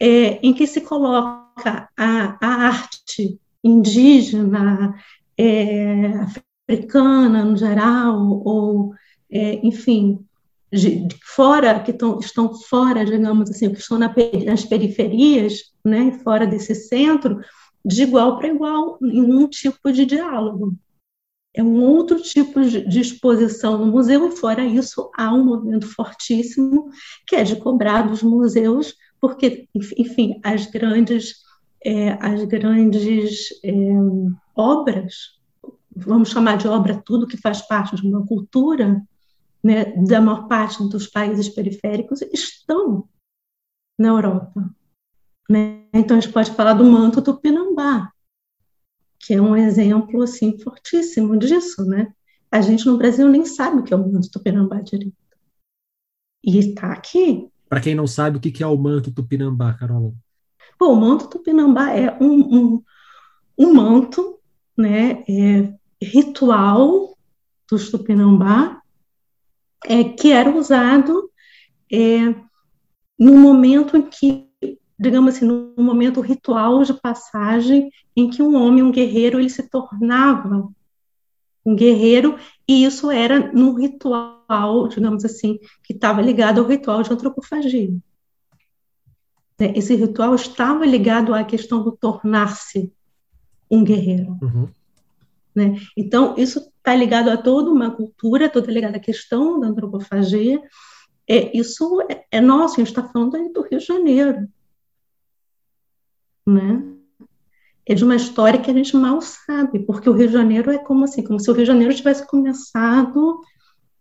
[0.00, 4.94] é, em que se coloca a, a arte indígena,
[5.38, 6.08] é,
[6.68, 8.94] africana no geral, ou,
[9.30, 10.24] é, enfim,
[10.72, 14.12] de, de fora, que tão, estão fora, digamos assim, que estão na,
[14.44, 17.40] nas periferias, né, fora desse centro,
[17.84, 20.74] de igual para igual, em um tipo de diálogo.
[21.56, 26.90] É um outro tipo de exposição no museu, fora isso, há um movimento fortíssimo
[27.26, 31.36] que é de cobrar dos museus, porque, enfim, as grandes,
[31.84, 33.72] é, as grandes é,
[34.56, 35.14] obras,
[35.94, 39.00] vamos chamar de obra tudo que faz parte de uma cultura,
[39.62, 43.08] né, da maior parte dos países periféricos estão
[43.96, 44.70] na Europa.
[45.48, 45.84] Né?
[45.92, 48.10] Então, a gente pode falar do manto tupinambá,
[49.24, 51.84] que é um exemplo assim fortíssimo disso.
[51.84, 52.12] Né?
[52.50, 55.16] A gente no Brasil nem sabe o que é o manto tupinambá direito.
[56.44, 57.48] E está aqui.
[57.68, 60.12] Para quem não sabe, o que é o manto tupinambá, Carola?
[60.78, 62.82] Bom, o manto tupinambá é um, um,
[63.58, 64.38] um manto
[64.76, 67.16] né, é, ritual
[67.68, 68.82] dos tupinambá
[69.86, 71.30] é, que era usado
[71.90, 72.34] é,
[73.18, 74.48] no momento em que,
[74.98, 79.68] digamos assim, no momento ritual de passagem em que um homem, um guerreiro, ele se
[79.68, 80.68] tornava
[81.66, 87.12] um guerreiro, e isso era num ritual, digamos assim, que estava ligado ao ritual de
[87.12, 87.90] antropofagia.
[89.58, 92.92] Né, esse ritual estava ligado à questão do tornar-se
[93.70, 94.36] um guerreiro.
[94.42, 94.68] Uhum.
[95.54, 95.80] Né?
[95.96, 100.60] Então, isso está ligado a toda uma cultura, toda ligada à questão da antropofagia.
[101.26, 104.48] É, isso é, é nosso, a gente está falando aí do Rio de Janeiro.
[106.46, 106.82] Né?
[107.86, 110.78] É de uma história que a gente mal sabe, porque o Rio de Janeiro é
[110.78, 113.40] como assim, como se o Rio de Janeiro tivesse começado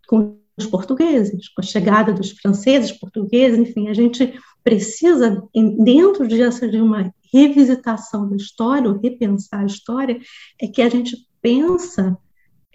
[0.08, 5.44] com os portugueses, com a chegada dos franceses, portugueses, enfim, a gente precisa,
[5.84, 10.20] dentro dessa de uma revisitação da história, ou repensar a história,
[10.62, 12.18] é que a gente pensa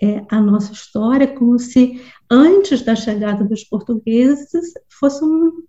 [0.02, 2.00] é, a nossa história como se
[2.30, 5.62] antes da chegada dos portugueses fosse um,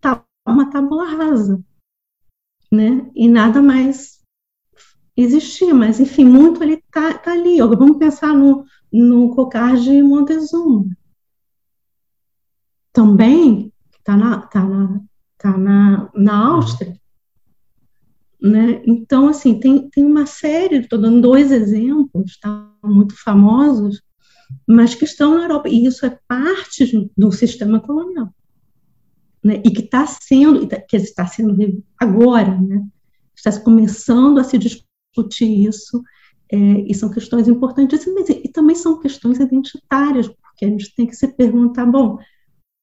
[0.45, 1.63] uma tábula rasa,
[2.71, 3.09] né?
[3.15, 4.19] E nada mais
[5.15, 7.59] existia, mas enfim, muito ali está tá ali.
[7.59, 10.85] Vamos pensar no, no Cocar de Montezuma.
[12.93, 15.01] Também está na, tá na,
[15.37, 16.99] tá na, na Áustria.
[18.41, 18.81] Né?
[18.85, 24.01] Então, assim, tem, tem uma série, estou dando dois exemplos, tá, muito famosos,
[24.65, 25.67] mas que estão na Europa.
[25.67, 28.33] E isso é parte do sistema colonial.
[29.49, 29.63] Né?
[29.65, 32.85] E que está sendo, tá, que está sendo agora, né?
[33.35, 36.03] está começando a se discutir isso,
[36.51, 41.15] é, e são questões importantíssimas, e, também são questões identitárias, porque a gente tem que
[41.15, 42.19] se perguntar, bom,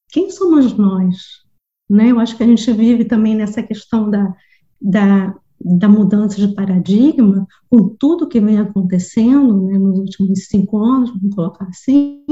[0.09, 1.45] quem somos nós?
[1.89, 2.11] Né?
[2.11, 4.35] Eu acho que a gente vive também nessa questão da,
[4.81, 11.11] da da mudança de paradigma, com tudo que vem acontecendo né, nos últimos cinco anos,
[11.11, 12.23] vamos colocar assim,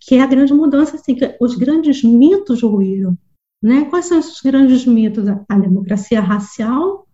[0.00, 3.16] que é a grande mudança, assim, que os grandes mitos ruíram.
[3.62, 3.84] Né?
[3.86, 5.26] Quais são esses grandes mitos?
[5.48, 7.06] A, democracia racial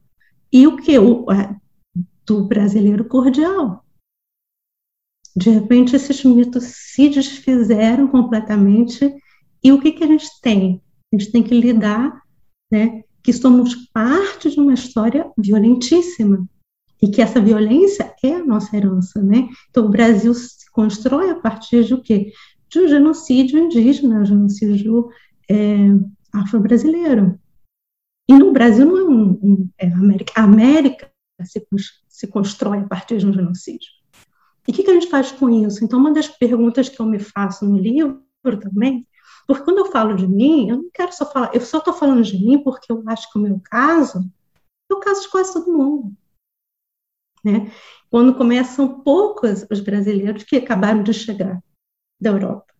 [0.53, 0.99] e o que?
[0.99, 1.57] O, a,
[2.27, 3.85] do brasileiro cordial.
[5.35, 9.15] De repente, esses mitos se desfizeram completamente,
[9.65, 10.83] e o que, que a gente tem?
[11.13, 12.21] A gente tem que lidar
[12.71, 16.47] né, que somos parte de uma história violentíssima
[17.01, 19.49] e que essa violência é a nossa herança, né?
[19.71, 22.33] Então o Brasil se constrói a partir de o quê?
[22.69, 25.09] De um genocídio indígena, genocídio
[25.51, 25.89] é,
[26.33, 27.39] afro-brasileiro.
[28.29, 31.13] E no Brasil não é um, um é América, a América
[31.45, 31.67] se,
[32.09, 33.89] se constrói a partir de um genocídio.
[34.67, 35.85] E o que, que a gente faz com isso?
[35.85, 38.23] Então uma das perguntas que eu me faço no livro
[38.61, 39.07] também
[39.47, 42.23] porque quando eu falo de mim, eu não quero só falar, eu só estou falando
[42.23, 44.21] de mim porque eu acho que o meu caso
[44.91, 46.17] é o caso de quase todo mundo.
[47.45, 47.73] Né?
[48.11, 51.63] Quando começam poucos os brasileiros que acabaram de chegar
[52.21, 52.73] da Europa.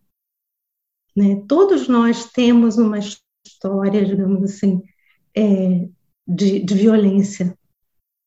[1.15, 1.43] Né?
[1.47, 2.97] Todos nós temos uma
[3.63, 4.83] história, digamos assim,
[5.35, 5.87] é,
[6.27, 7.57] de, de, violência.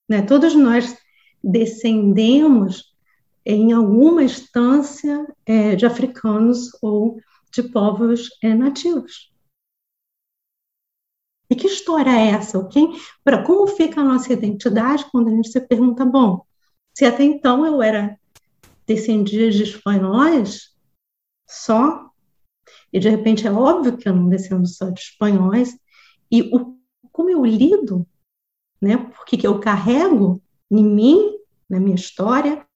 [0.09, 0.23] Né?
[0.23, 0.97] Todos nós
[1.45, 2.95] descendemos
[3.45, 7.21] em alguma instância é, de africanos ou
[7.53, 9.31] de povos é, nativos.
[11.49, 12.67] E que história é essa?
[12.69, 16.45] Quem, pra, como fica a nossa identidade quando a gente se pergunta, bom,
[16.93, 18.19] se até então eu era
[18.85, 20.75] descendida de espanhóis
[21.49, 22.06] só,
[22.97, 25.79] e de repente é óbvio que eu não descendo só de espanhóis,
[26.33, 26.79] e o,
[27.13, 28.09] como eu lido,
[28.81, 32.67] né, porque que eu carrego em mim, na minha história,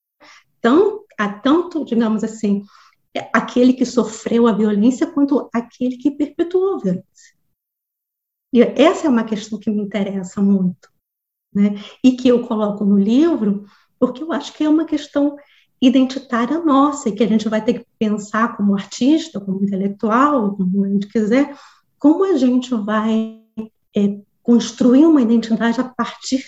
[0.61, 2.63] tão, há tanto, digamos assim,
[3.17, 7.35] é aquele que sofreu a violência quanto aquele que perpetuou a violência.
[8.53, 10.93] E essa é uma questão que me interessa muito,
[11.51, 11.77] né?
[12.05, 13.65] E que eu coloco no livro,
[13.99, 15.39] porque eu acho que é uma questão
[15.81, 20.85] identitária nossa e que a gente vai ter que pensar como artista, como intelectual, como
[20.85, 21.57] a gente quiser,
[21.99, 23.41] como a gente vai
[23.97, 26.45] é, construir uma identidade a partir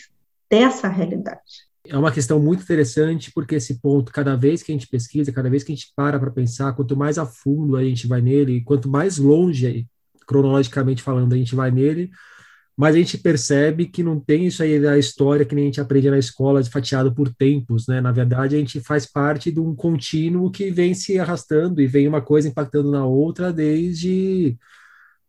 [0.50, 1.40] dessa realidade.
[1.86, 5.50] É uma questão muito interessante, porque esse ponto, cada vez que a gente pesquisa, cada
[5.50, 8.62] vez que a gente para para pensar, quanto mais a fundo a gente vai nele,
[8.62, 9.86] quanto mais longe,
[10.26, 12.10] cronologicamente falando, a gente vai nele,
[12.76, 15.80] mas a gente percebe que não tem isso aí da história que nem a gente
[15.80, 18.00] aprende na escola, fatiado por tempos, né?
[18.00, 22.08] Na verdade, a gente faz parte de um contínuo que vem se arrastando e vem
[22.08, 24.56] uma coisa impactando na outra desde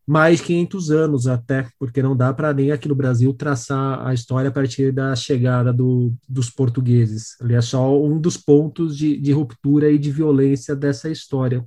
[0.06, 4.50] mais 500 anos até, porque não dá para nem aqui no Brasil traçar a história
[4.50, 7.40] a partir da chegada do, dos portugueses.
[7.42, 11.66] Ele é só um dos pontos de, de ruptura e de violência dessa história.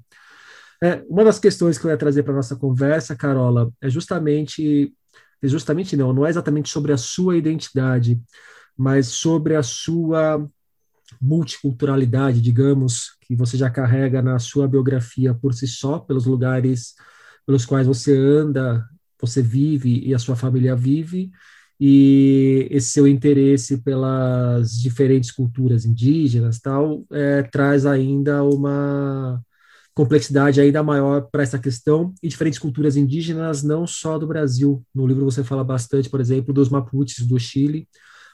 [0.82, 4.92] É, uma das questões que eu ia trazer para nossa conversa, Carola, é justamente,
[5.42, 8.20] justamente não, não é exatamente sobre a sua identidade,
[8.76, 10.48] mas sobre a sua
[11.20, 16.94] multiculturalidade, digamos, que você já carrega na sua biografia por si só, pelos lugares
[17.46, 18.84] pelos quais você anda,
[19.20, 21.30] você vive e a sua família vive,
[21.78, 29.40] e esse seu interesse pelas diferentes culturas indígenas tal é, traz ainda uma
[29.96, 35.06] complexidade ainda maior para essa questão e diferentes culturas indígenas não só do Brasil no
[35.06, 37.88] livro você fala bastante por exemplo dos Mapuches do Chile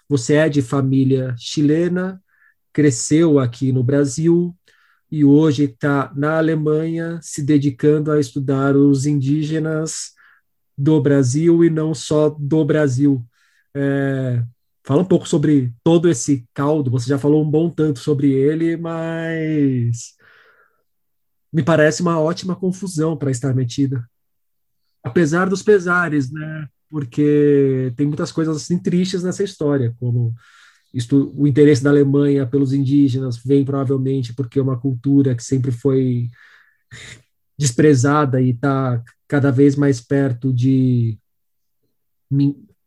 [0.09, 2.21] você é de família chilena
[2.73, 4.53] cresceu aqui no Brasil
[5.09, 10.15] e hoje está na Alemanha se dedicando a estudar os indígenas
[10.77, 13.25] do Brasil e não só do Brasil
[13.73, 14.43] é,
[14.83, 16.91] fala um pouco sobre todo esse caldo.
[16.91, 20.17] Você já falou um bom tanto sobre ele, mas
[21.53, 24.09] me parece uma ótima confusão para estar metida.
[25.05, 26.69] Apesar dos pesares, né?
[26.89, 30.35] Porque tem muitas coisas assim tristes nessa história, como
[30.93, 35.73] isto, o interesse da Alemanha pelos indígenas vem provavelmente porque é uma cultura que sempre
[35.73, 36.31] foi
[37.59, 41.19] desprezada e está cada vez mais perto de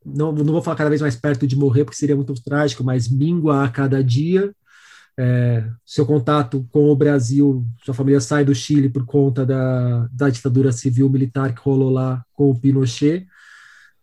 [0.06, 3.08] não, não vou falar cada vez mais perto de morrer, porque seria muito trágico, mas
[3.08, 4.54] mingua a cada dia.
[5.17, 10.30] É, seu contato com o Brasil, sua família sai do Chile por conta da, da
[10.30, 13.25] ditadura civil militar que rolou lá com o Pinochet,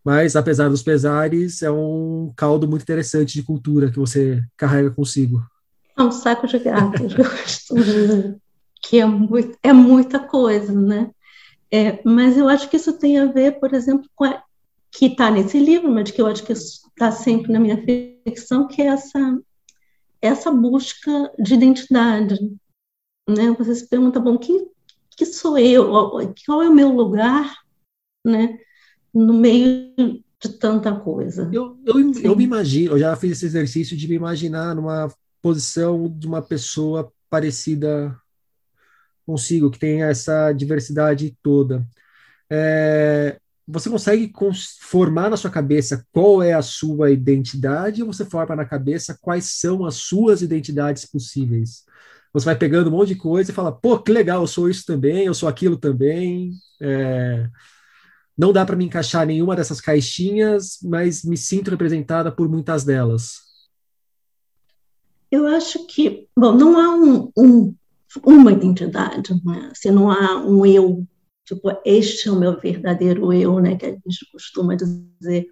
[0.05, 5.42] mas apesar dos pesares, é um caldo muito interessante de cultura que você carrega consigo.
[5.96, 8.37] É um saco de gato, eu costumo dizer,
[8.83, 11.11] que é, muito, é muita coisa, né?
[11.70, 14.42] É, mas eu acho que isso tem a ver, por exemplo, com a
[14.90, 18.83] que está nesse livro, mas que eu acho que está sempre na minha ficção, que
[18.83, 19.38] é essa,
[20.23, 22.37] essa busca de identidade.
[23.29, 23.51] Né?
[23.59, 24.69] Você se pergunta, bom, que,
[25.17, 25.91] que sou eu?
[26.47, 27.53] Qual é o meu lugar
[28.25, 28.59] né?
[29.13, 29.93] no meio
[30.41, 31.51] de tanta coisa?
[31.53, 36.09] Eu, eu, eu me imagino, eu já fiz esse exercício de me imaginar numa posição
[36.09, 38.17] de uma pessoa parecida
[39.27, 41.87] consigo, que tem essa diversidade toda.
[42.51, 44.33] É, você consegue
[44.81, 49.59] formar na sua cabeça qual é a sua identidade ou você forma na cabeça quais
[49.59, 51.85] são as suas identidades possíveis?
[52.33, 54.85] Você vai pegando um monte de coisa e fala, pô, que legal, eu sou isso
[54.87, 56.53] também, eu sou aquilo também.
[56.81, 57.48] É...
[58.37, 63.53] Não dá para me encaixar nenhuma dessas caixinhas, mas me sinto representada por muitas delas.
[65.31, 67.75] Eu acho que, bom, não há um, um,
[68.25, 69.70] uma identidade, né?
[69.70, 71.07] Assim, não há um eu
[71.55, 75.47] tipo, este é o meu verdadeiro eu, né, que a gente costuma dizer,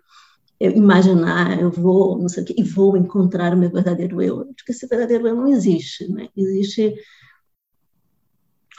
[0.61, 4.43] eu imaginar, eu vou, não sei o quê, e vou encontrar o meu verdadeiro eu.
[4.43, 6.29] Acho que esse verdadeiro eu não existe, né?
[6.37, 6.95] Existe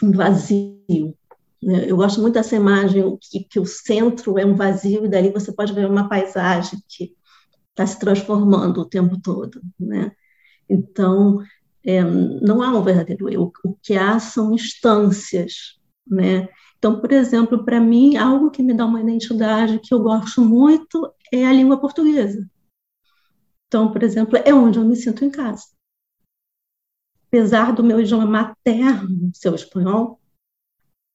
[0.03, 1.17] um vazio.
[1.61, 1.89] Né?
[1.89, 5.51] Eu gosto muito dessa imagem que, que o centro é um vazio e dali você
[5.51, 7.15] pode ver uma paisagem que
[7.71, 10.11] está se transformando o tempo todo, né?
[10.69, 11.39] Então,
[11.83, 13.51] é, não há um verdadeiro eu.
[13.65, 16.47] O que há são instâncias, né?
[16.81, 21.13] Então, por exemplo, para mim, algo que me dá uma identidade que eu gosto muito
[21.31, 22.49] é a língua portuguesa.
[23.67, 25.65] Então, por exemplo, é onde eu me sinto em casa.
[27.27, 30.19] Apesar do meu idioma materno ser o espanhol,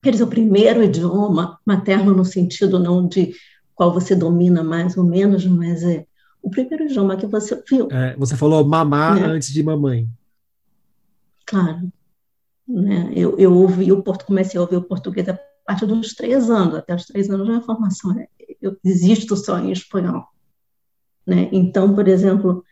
[0.04, 3.34] quer dizer, o primeiro idioma materno no sentido não de
[3.74, 6.06] qual você domina mais ou menos, mas é
[6.40, 7.88] o primeiro idioma que você viu.
[7.90, 9.26] É, você falou mamar né?
[9.26, 10.08] antes de mamãe.
[11.44, 11.92] Claro.
[12.68, 13.10] Né?
[13.16, 16.94] Eu, eu ouvi o comecei a ouvir o português a partir dos três anos, até
[16.94, 18.26] os três anos a formação, né?
[18.60, 20.24] eu existo só em espanhol.
[21.26, 21.48] Né?
[21.52, 22.64] Então, por exemplo,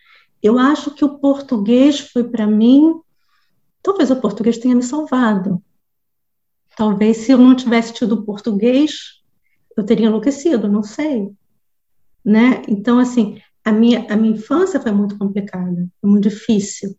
[0.42, 3.00] eu acho que o português foi para mim,
[3.82, 5.62] talvez o português tenha me salvado.
[6.76, 9.22] Talvez se eu não tivesse tido português,
[9.76, 11.32] eu teria enlouquecido, não sei.
[12.24, 12.62] Né?
[12.68, 16.96] Então, assim, a minha, a minha infância foi muito complicada, foi muito difícil.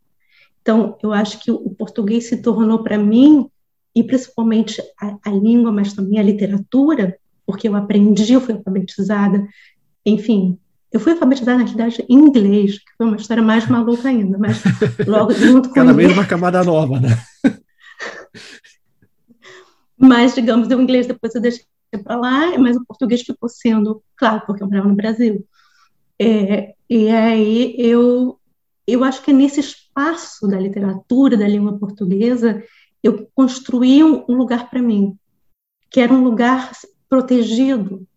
[0.62, 3.50] Então, eu acho que o português se tornou para mim
[3.96, 9.48] e principalmente a, a, língua, mas também a literatura, porque eu aprendi, eu fui alfabetizada,
[10.06, 10.60] enfim,
[10.92, 14.62] eu fui alfabetizada na realidade em inglês, que foi uma história mais maluca ainda, mas
[15.08, 17.18] logo junto com Cada vez uma camada nova, né?
[19.98, 21.66] mas, digamos, o inglês depois eu deixei
[22.04, 25.46] para lá, mas o português ficou sendo, claro, porque eu morava no Brasil.
[26.20, 28.38] É, e aí eu,
[28.86, 32.62] eu acho que é nesse espaço da literatura, da língua portuguesa,
[33.06, 35.16] eu construí um, lugar para mim,
[35.92, 36.72] que era um lugar
[37.08, 38.08] protegido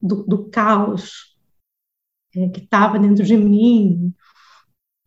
[0.00, 1.36] do, do caos
[2.34, 4.14] é, que estava dentro de mim,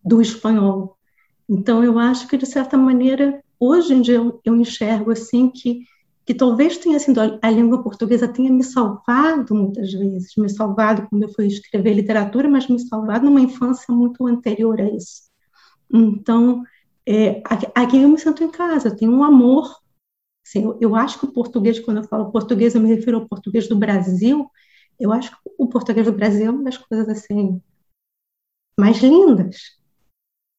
[0.05, 0.99] do espanhol.
[1.49, 5.83] Então, eu acho que, de certa maneira, hoje em dia eu, eu enxergo assim que,
[6.23, 11.23] que talvez tenha sido a, língua portuguesa tenha me salvado muitas vezes, me salvado quando
[11.23, 15.23] eu fui escrever literatura, mas me salvado numa infância muito anterior a isso
[15.91, 16.63] Então,
[17.11, 17.43] é,
[17.75, 19.79] aqui eu me sinto em casa, tenho um amor.
[20.45, 23.27] Assim, eu, eu, acho que o português, quando eu falo português, eu me refiro ao
[23.27, 24.49] português do Brasil.
[24.99, 27.61] Eu acho que o português do Brasil é uma das coisas assim
[28.79, 29.77] mais lindas,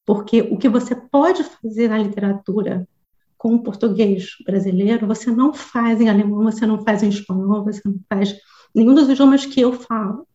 [0.05, 2.87] porque o que você pode fazer na literatura
[3.39, 7.81] com o português brasileiro, você não faz em alemão, você não faz em espanhol, você
[7.85, 8.39] não faz
[8.75, 10.27] nenhum dos idiomas que eu falo.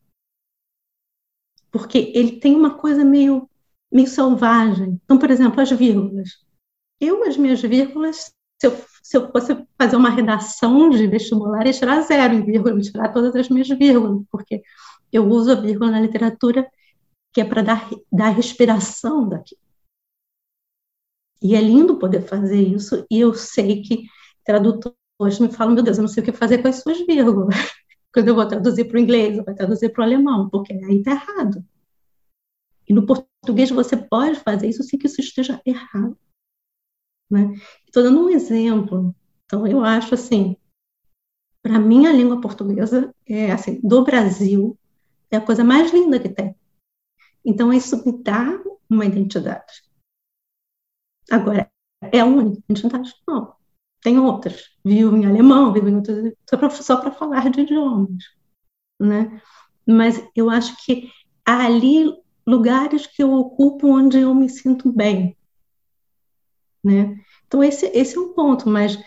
[1.72, 3.50] Porque ele tem uma coisa meio
[3.92, 5.00] meio selvagem.
[5.04, 6.30] Então, por exemplo, as vírgulas.
[7.00, 8.72] Eu, as minhas vírgulas, se eu,
[9.04, 13.36] se eu fosse fazer uma redação de vestibular, ia tirar zero em vírgula, tirar todas
[13.36, 14.62] as minhas vírgulas, porque
[15.12, 16.68] eu uso a vírgula na literatura
[17.34, 19.56] que é para dar, dar respiração daqui.
[21.42, 24.06] E é lindo poder fazer isso, e eu sei que
[24.44, 27.56] tradutores me falam, meu Deus, eu não sei o que fazer com as suas vírgulas.
[28.12, 30.98] Quando eu vou traduzir para o inglês, eu vou traduzir para o alemão, porque aí
[30.98, 31.64] está errado.
[32.88, 36.18] E no português você pode fazer isso sem que isso esteja errado.
[37.30, 37.54] Né?
[37.86, 39.16] Estou dando um exemplo.
[39.46, 40.56] Então, eu acho assim,
[41.62, 44.78] para mim a língua portuguesa é assim, do Brasil
[45.30, 46.56] é a coisa mais linda que tem.
[47.44, 49.84] Então, isso me dá uma identidade.
[51.30, 51.70] Agora,
[52.02, 53.14] é a única identidade?
[53.28, 53.56] Não.
[54.02, 54.78] Tem outras.
[54.86, 56.34] Vivo em alemão, vivo em outras,
[56.86, 58.24] só para falar de idiomas.
[59.00, 59.42] Né?
[59.86, 61.12] Mas eu acho que
[61.46, 62.14] ali
[62.48, 65.36] lugares que eu ocupo onde eu me sinto bem,
[66.82, 67.20] né?
[67.46, 68.98] Então esse esse é um ponto, mas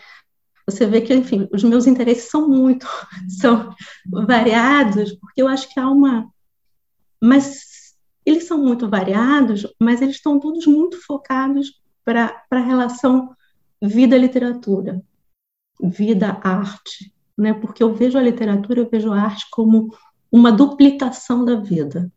[0.69, 2.85] você vê que, enfim, os meus interesses são muito,
[3.41, 3.73] são
[4.05, 6.31] variados, porque eu acho que há uma,
[7.19, 13.35] mas eles são muito variados, mas eles estão todos muito focados para a relação
[13.81, 15.01] vida-literatura,
[15.81, 17.55] vida-arte, né?
[17.55, 19.95] Porque eu vejo a literatura, eu vejo a arte como
[20.31, 22.11] uma duplicação da vida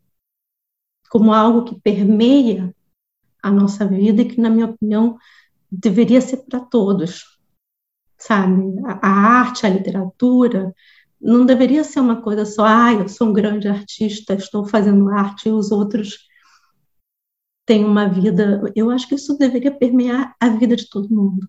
[1.09, 2.73] como algo que permeia
[3.41, 5.17] a nossa vida e que, na minha opinião,
[5.71, 7.23] deveria ser para todos,
[8.17, 8.79] sabe?
[8.85, 10.73] A, a, arte, a literatura,
[11.19, 15.49] não deveria ser uma coisa só, ah, eu sou um grande artista, estou fazendo arte
[15.49, 16.27] e os outros
[17.65, 18.61] têm uma vida.
[18.75, 21.47] Eu acho que isso deveria permear a vida de todo mundo,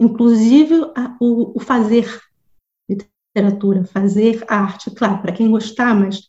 [0.00, 2.06] inclusive a, o, o fazer
[2.88, 6.28] literatura, fazer arte, claro, para quem gostar, mas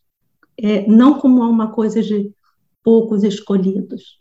[0.58, 2.32] é, não como uma coisa de
[2.84, 4.20] poucos escolhidos.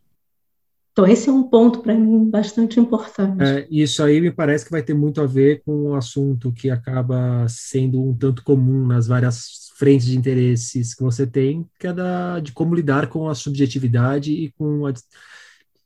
[0.93, 3.41] Então, esse é um ponto para mim bastante importante.
[3.41, 6.51] É, isso aí me parece que vai ter muito a ver com o um assunto
[6.51, 11.87] que acaba sendo um tanto comum nas várias frentes de interesses que você tem, que
[11.87, 14.93] é da, de como lidar com a subjetividade e com a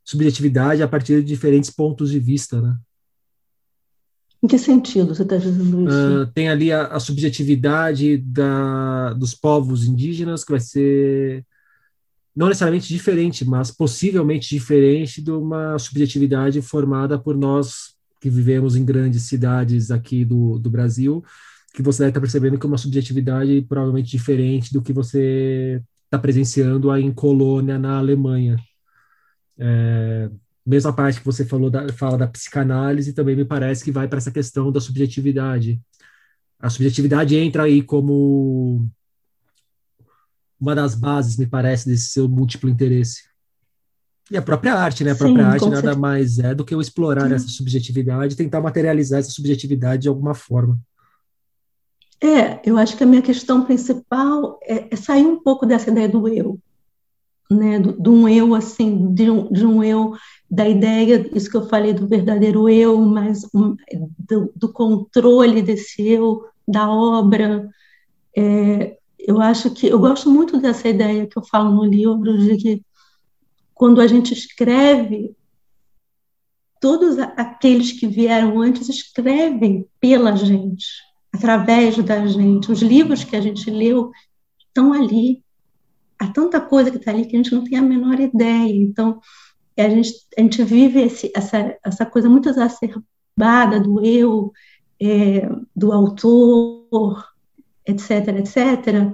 [0.03, 2.75] subjetividade a partir de diferentes pontos de vista, né?
[4.43, 6.23] Em que sentido você está dizendo isso?
[6.23, 11.45] Uh, tem ali a, a subjetividade da, dos povos indígenas, que vai ser
[12.35, 18.85] não necessariamente diferente, mas possivelmente diferente de uma subjetividade formada por nós que vivemos em
[18.85, 21.23] grandes cidades aqui do, do Brasil,
[21.75, 26.19] que você deve estar percebendo que é uma subjetividade provavelmente diferente do que você está
[26.19, 28.57] presenciando aí em colônia na Alemanha.
[29.59, 30.31] É,
[30.65, 34.19] mesma parte que você falou da, fala da psicanálise também me parece que vai para
[34.19, 35.81] essa questão da subjetividade.
[36.59, 38.89] A subjetividade entra aí como
[40.63, 43.25] uma das bases, me parece, desse seu múltiplo interesse.
[44.31, 45.11] E a própria arte, né?
[45.11, 45.99] A própria Sim, arte nada certeza.
[45.99, 47.35] mais é do que eu explorar Sim.
[47.35, 50.79] essa subjetividade tentar materializar essa subjetividade de alguma forma.
[52.23, 56.09] É, eu acho que a minha questão principal é, é sair um pouco dessa ideia
[56.09, 56.57] do eu,
[57.51, 57.81] né?
[57.81, 60.15] Do, de um eu, assim, de um, de um eu,
[60.49, 63.75] da ideia, isso que eu falei do verdadeiro eu, mas um,
[64.17, 67.69] do, do, controle desse eu, da obra.
[68.37, 68.97] É,
[69.27, 72.83] eu acho que eu gosto muito dessa ideia que eu falo no livro de que
[73.75, 75.35] quando a gente escreve
[76.81, 80.87] todos aqueles que vieram antes escrevem pela gente,
[81.33, 82.73] através da gente.
[82.73, 84.11] Os livros que a gente leu
[84.59, 85.45] estão ali.
[86.19, 88.77] Há tanta coisa que está ali que a gente não tem a menor ideia.
[88.77, 89.21] Então,
[89.79, 94.53] a gente, a gente vive esse, essa, essa coisa muito exacerbada do eu,
[95.01, 97.32] é, do autor,
[97.87, 99.13] etc., etc.,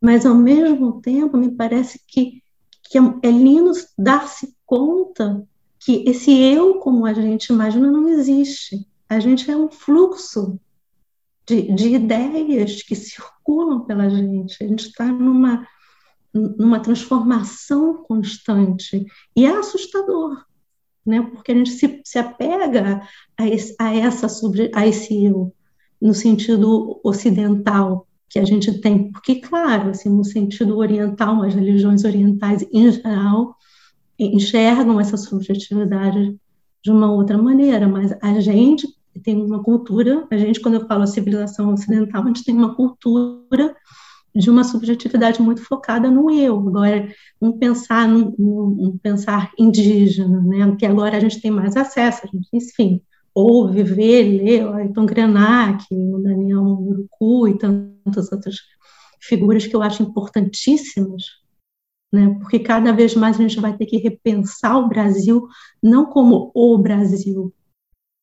[0.00, 2.42] mas ao mesmo tempo me parece que,
[2.82, 5.46] que é lindo dar-se conta
[5.80, 8.86] que esse eu, como a gente imagina, não existe.
[9.08, 10.60] A gente é um fluxo
[11.46, 14.62] de, de ideias que circulam pela gente.
[14.62, 15.66] A gente está numa,
[16.34, 20.44] numa transformação constante e é assustador,
[21.04, 21.22] né?
[21.22, 23.00] Porque a gente se, se apega
[23.38, 24.26] a esse, a essa
[24.74, 25.54] a esse eu
[26.00, 32.04] no sentido ocidental que a gente tem, porque, claro, assim, no sentido oriental, as religiões
[32.04, 33.56] orientais em geral,
[34.18, 36.36] enxergam essa subjetividade
[36.82, 38.86] de uma outra maneira, mas a gente
[39.22, 42.74] tem uma cultura, a gente, quando eu falo a civilização ocidental, a gente tem uma
[42.74, 43.74] cultura
[44.34, 46.56] de uma subjetividade muito focada no eu.
[46.68, 47.08] Agora,
[47.40, 52.48] um pensar, um, pensar indígena, né, que agora a gente tem mais acesso, a gente,
[52.52, 53.00] enfim,
[53.34, 57.58] ouve, lê, o Ayrton Krenak, o Daniel Murucu e
[58.06, 58.56] tantas outras
[59.20, 61.24] figuras que eu acho importantíssimas,
[62.12, 65.46] né, porque cada vez mais a gente vai ter que repensar o Brasil
[65.82, 67.52] não como o Brasil,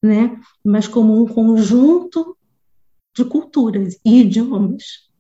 [0.04, 2.38] né, mas como um conjunto
[3.16, 5.14] de culturas e idiomas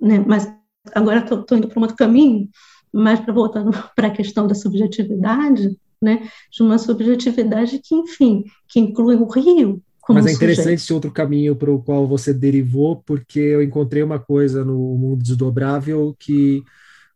[0.00, 0.18] né?
[0.18, 0.52] Mas
[0.94, 2.48] agora estou indo para um outro caminho,
[2.92, 6.28] mas para voltando para a questão da subjetividade, né?
[6.50, 9.82] De uma subjetividade que, enfim, que inclui o Rio.
[10.14, 10.80] Mas é interessante sujeito.
[10.80, 15.22] esse outro caminho para o qual você derivou, porque eu encontrei uma coisa no mundo
[15.22, 16.62] desdobrável que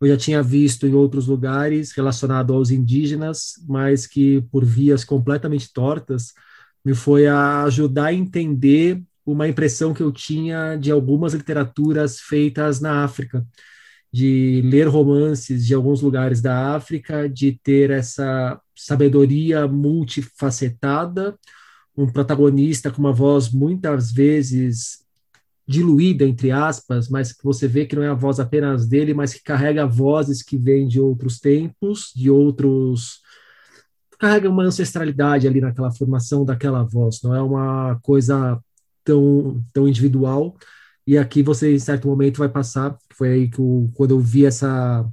[0.01, 5.72] eu já tinha visto em outros lugares relacionado aos indígenas, mas que por vias completamente
[5.72, 6.32] tortas
[6.84, 12.80] me foi a ajudar a entender uma impressão que eu tinha de algumas literaturas feitas
[12.80, 13.47] na África,
[14.12, 21.36] de ler romances de alguns lugares da África, de ter essa sabedoria multifacetada,
[21.97, 25.05] um protagonista com uma voz muitas vezes
[25.66, 29.32] diluída, entre aspas, mas que você vê que não é a voz apenas dele, mas
[29.32, 33.22] que carrega vozes que vêm de outros tempos, de outros
[34.18, 38.59] carrega uma ancestralidade ali naquela formação daquela voz, não é uma coisa
[39.03, 40.57] tão, tão individual.
[41.07, 42.97] E aqui você, em certo momento, vai passar.
[43.12, 45.07] Foi aí que, eu, quando eu vi essa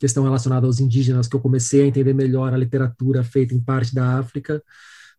[0.00, 3.94] questão relacionada aos indígenas, que eu comecei a entender melhor a literatura feita em parte
[3.94, 4.60] da África,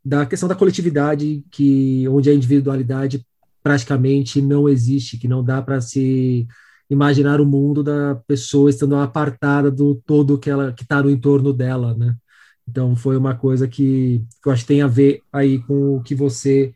[0.03, 3.25] da questão da coletividade, que onde a individualidade
[3.61, 6.45] praticamente não existe, que não dá para se
[6.89, 11.53] imaginar o mundo da pessoa estando apartada do todo que ela que está no entorno
[11.53, 12.15] dela, né?
[12.67, 16.03] Então foi uma coisa que, que eu acho que tem a ver aí com o
[16.03, 16.73] que você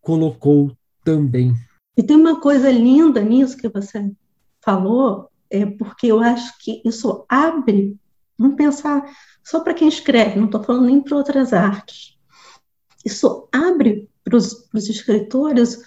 [0.00, 1.54] colocou também.
[1.96, 4.10] E tem uma coisa linda nisso que você
[4.64, 7.96] falou, é porque eu acho que isso abre,
[8.38, 9.04] vamos pensar
[9.44, 12.16] só para quem escreve, não estou falando nem para outras artes.
[13.04, 15.82] Isso abre para os escritores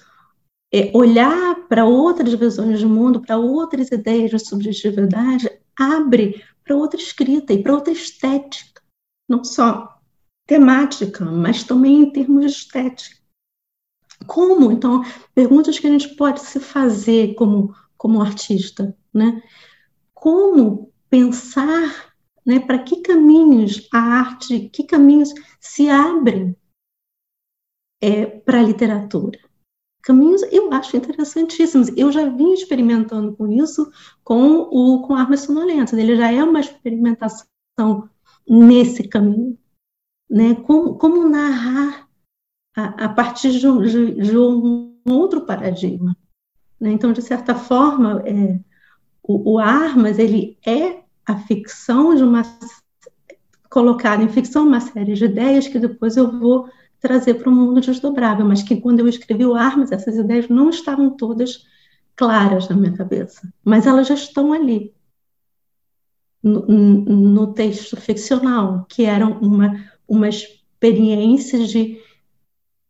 [0.74, 7.00] é, olhar para outras visões de mundo, para outras ideias de subjetividade, abre para outra
[7.00, 8.82] escrita e para outra estética,
[9.28, 10.00] não só
[10.46, 13.16] temática, mas também em termos de estética.
[14.28, 14.72] Como?
[14.72, 15.04] Então,
[15.34, 19.42] perguntas que a gente pode se fazer como, como artista, né?
[20.14, 22.14] Como pensar,
[22.46, 26.56] né, para que caminhos a arte, que caminhos se abrem
[28.02, 29.40] é, para a literatura?
[30.02, 31.90] Caminhos, eu acho interessantíssimos.
[31.98, 33.92] Eu já vim experimentando com isso
[34.24, 35.98] com o com Armas Sonolentas.
[35.98, 37.48] Ele já é uma experimentação
[38.48, 39.58] nesse caminho,
[40.30, 40.54] né?
[40.56, 42.08] Como, como narrar
[42.76, 46.16] a, a partir de de, de um, outro paradigma.
[46.80, 46.92] Né?
[46.92, 48.60] Então, de certa forma, é,
[49.24, 52.44] o, o, Armas ele é a ficção de uma
[53.70, 56.70] colocada em ficção uma série de ideias que depois eu vou
[57.06, 60.72] trazer para o mundo desdobrável, mas que quando eu escrevi o Armas essas ideias não
[60.72, 61.64] estavam todas
[62.16, 64.92] claras na minha cabeça, mas elas já estão ali
[66.42, 72.00] no, no texto ficcional, que eram uma uma experiência de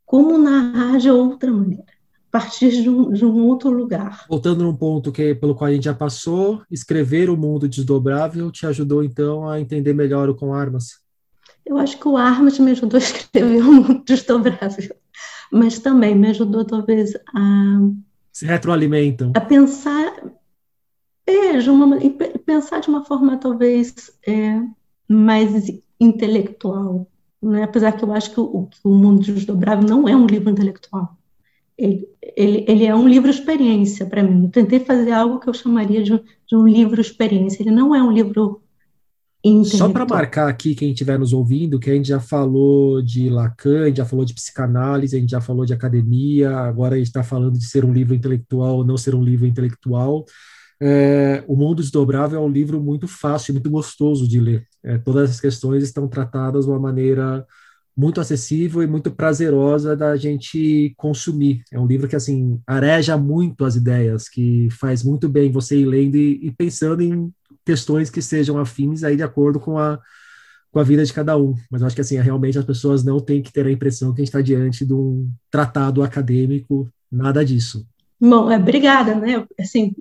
[0.06, 4.26] como narrar de outra maneira, a partir de um, de um outro lugar.
[4.30, 8.66] Voltando num ponto que pelo qual a gente já passou, escrever o mundo desdobrável te
[8.66, 11.05] ajudou então a entender melhor o com armas?
[11.66, 14.96] Eu acho que o Armas me ajudou a escrever o mundo desdobrável,
[15.52, 17.80] mas também me ajudou talvez a
[18.36, 19.32] se retroalimentam.
[19.34, 20.14] A pensar
[21.26, 21.98] é, de uma,
[22.46, 24.62] pensar de uma forma talvez é,
[25.08, 27.08] mais intelectual,
[27.42, 27.64] né?
[27.64, 31.18] apesar que eu acho que o, que o Mundo Desdobrável não é um livro intelectual.
[31.78, 32.06] Ele,
[32.36, 34.44] ele, ele é um livro experiência para mim.
[34.44, 36.12] Eu tentei fazer algo que eu chamaria de,
[36.46, 37.64] de um livro experiência.
[37.64, 38.62] Ele não é um livro
[39.64, 43.84] só para marcar aqui quem estiver nos ouvindo, que a gente já falou de Lacan,
[43.84, 47.08] a gente já falou de psicanálise, a gente já falou de academia, agora a gente
[47.08, 50.26] está falando de ser um livro intelectual ou não ser um livro intelectual.
[50.82, 54.68] É, o Mundo Desdobrável é um livro muito fácil, muito gostoso de ler.
[54.84, 57.46] É, todas as questões estão tratadas de uma maneira
[57.96, 61.64] muito acessível e muito prazerosa da gente consumir.
[61.72, 65.86] É um livro que assim areja muito as ideias, que faz muito bem você ir
[65.86, 67.32] lendo e, e pensando em
[67.66, 70.00] questões que sejam afins aí de acordo com a
[70.72, 71.56] com a vida de cada um.
[71.72, 74.20] Mas eu acho que assim, realmente as pessoas não têm que ter a impressão que
[74.20, 77.88] a gente está diante de um tratado acadêmico, nada disso.
[78.20, 79.48] Bom, é, obrigada, né?
[79.58, 79.96] Assim,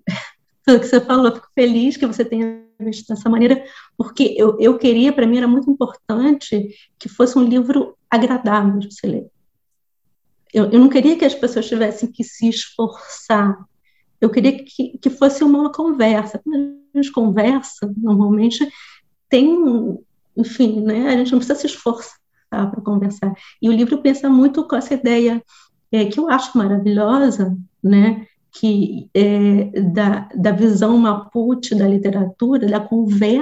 [0.66, 3.62] tudo que você falou, fico feliz que você tenha visto dessa maneira,
[3.96, 8.92] porque eu, eu queria, para mim era muito importante que fosse um livro agradável de
[8.92, 9.28] se ler.
[10.52, 13.56] Eu, eu não queria que as pessoas tivessem que se esforçar,
[14.20, 16.40] eu queria que, que fosse uma conversa.
[16.42, 18.66] Quando a gente conversa, normalmente
[19.28, 19.98] tem,
[20.36, 22.18] enfim, né, a gente não precisa se esforçar
[22.50, 23.34] para conversar.
[23.60, 25.42] E o livro pensa muito com essa ideia
[25.90, 32.80] é, que eu acho maravilhosa, né, que é, da, da visão Mapuche da literatura, da
[32.80, 33.34] conversa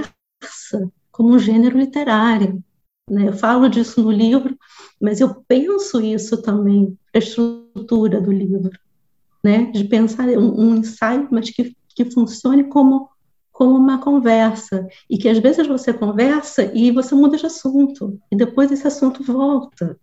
[1.11, 2.63] como um gênero literário.
[3.09, 3.29] Né?
[3.29, 4.57] Eu falo disso no livro,
[5.01, 8.71] mas eu penso isso também, a estrutura do livro,
[9.43, 9.71] né?
[9.73, 13.09] de pensar um, um ensaio, mas que, que funcione como,
[13.51, 18.37] como uma conversa, e que às vezes você conversa e você muda de assunto, e
[18.37, 19.99] depois esse assunto volta.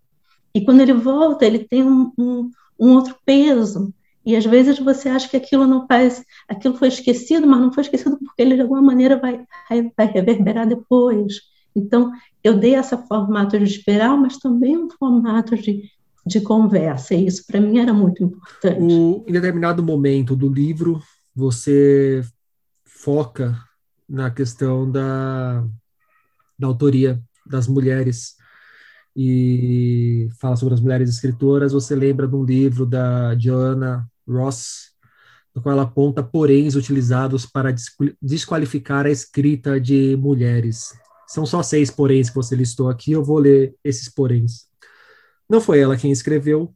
[0.54, 3.94] E quando ele volta, ele tem um, um, um outro peso,
[4.26, 7.84] e às vezes você acha que aquilo não faz, aquilo foi esquecido, mas não foi
[7.84, 9.44] esquecido porque ele de alguma maneira vai,
[9.98, 11.42] vai reverberar depois.
[11.76, 12.12] Então,
[12.44, 15.90] eu dei esse formato de espiral, mas também um formato de,
[16.26, 18.82] de conversa, e isso para mim era muito importante.
[18.82, 21.02] O, em determinado momento do livro,
[21.36, 22.24] você
[22.86, 23.58] foca
[24.08, 25.66] na questão da,
[26.58, 28.36] da autoria das mulheres
[29.16, 34.92] e fala sobre as mulheres escritoras, você lembra de um livro da Joanna Ross,
[35.54, 37.74] no qual ela aponta poréns utilizados para
[38.22, 40.94] desqualificar a escrita de mulheres.
[41.28, 44.69] São só seis poréns que você listou aqui, eu vou ler esses poréns.
[45.50, 46.74] Não foi ela quem escreveu,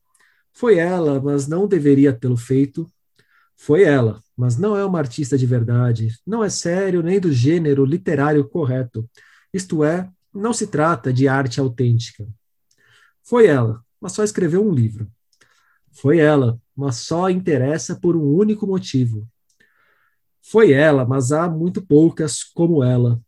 [0.51, 2.89] foi ela, mas não deveria tê-lo feito.
[3.55, 7.85] Foi ela, mas não é uma artista de verdade, não é sério nem do gênero
[7.85, 9.09] literário correto.
[9.53, 12.27] Isto é, não se trata de arte autêntica.
[13.23, 15.09] Foi ela, mas só escreveu um livro.
[15.91, 19.27] Foi ela, mas só interessa por um único motivo.
[20.41, 23.21] Foi ela, mas há muito poucas como ela.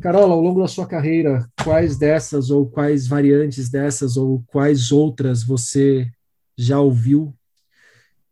[0.00, 5.44] Carola, ao longo da sua carreira, quais dessas ou quais variantes dessas ou quais outras
[5.44, 6.10] você
[6.56, 7.34] já ouviu?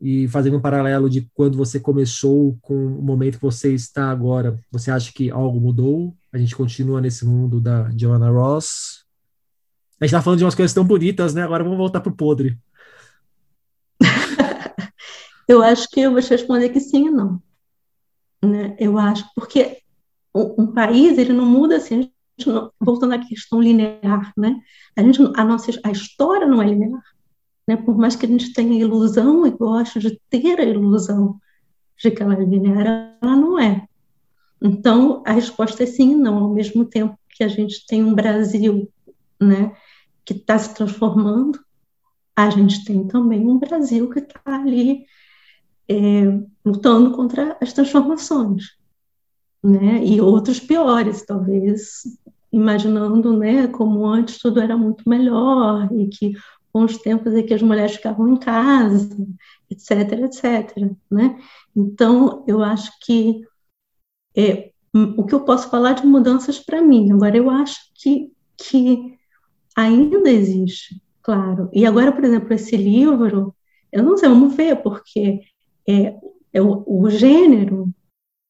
[0.00, 4.58] E fazendo um paralelo de quando você começou com o momento que você está agora,
[4.70, 6.16] você acha que algo mudou?
[6.32, 9.04] A gente continua nesse mundo da Joanna Ross?
[10.00, 11.42] A gente está falando de umas coisas tão bonitas, né?
[11.42, 12.56] Agora vamos voltar para o podre.
[15.46, 17.42] Eu acho que eu vou te responder que sim e não.
[18.44, 18.76] Né?
[18.78, 19.78] Eu acho, porque
[20.34, 22.10] um, um país, ele não muda assim,
[22.46, 24.60] não, voltando à questão linear, né?
[24.96, 27.02] A, gente, a nossa a história não é linear.
[27.66, 27.76] Né?
[27.76, 31.38] Por mais que a gente tenha ilusão e goste de ter a ilusão
[31.98, 33.86] de que ela é linear, ela não é.
[34.62, 38.90] Então, a resposta é sim não, ao mesmo tempo que a gente tem um Brasil
[39.40, 39.72] né,
[40.24, 41.60] que está se transformando,
[42.34, 45.04] a gente tem também um Brasil que está ali
[45.88, 48.77] é, lutando contra as transformações,
[49.62, 50.04] né?
[50.04, 52.02] E outros piores, talvez,
[52.52, 56.32] imaginando, né, como antes tudo era muito melhor e que
[56.72, 59.08] com os tempos em que as mulheres ficavam em casa,
[59.70, 61.38] etc, etc, né?
[61.74, 63.42] Então, eu acho que
[64.36, 69.18] é, o que eu posso falar de mudanças para mim, agora eu acho que, que
[69.76, 71.68] ainda existe, claro.
[71.72, 73.54] E agora, por exemplo, esse livro,
[73.90, 75.40] eu não sei, vamos ver, porque
[75.88, 76.16] é,
[76.52, 77.92] é o, o, gênero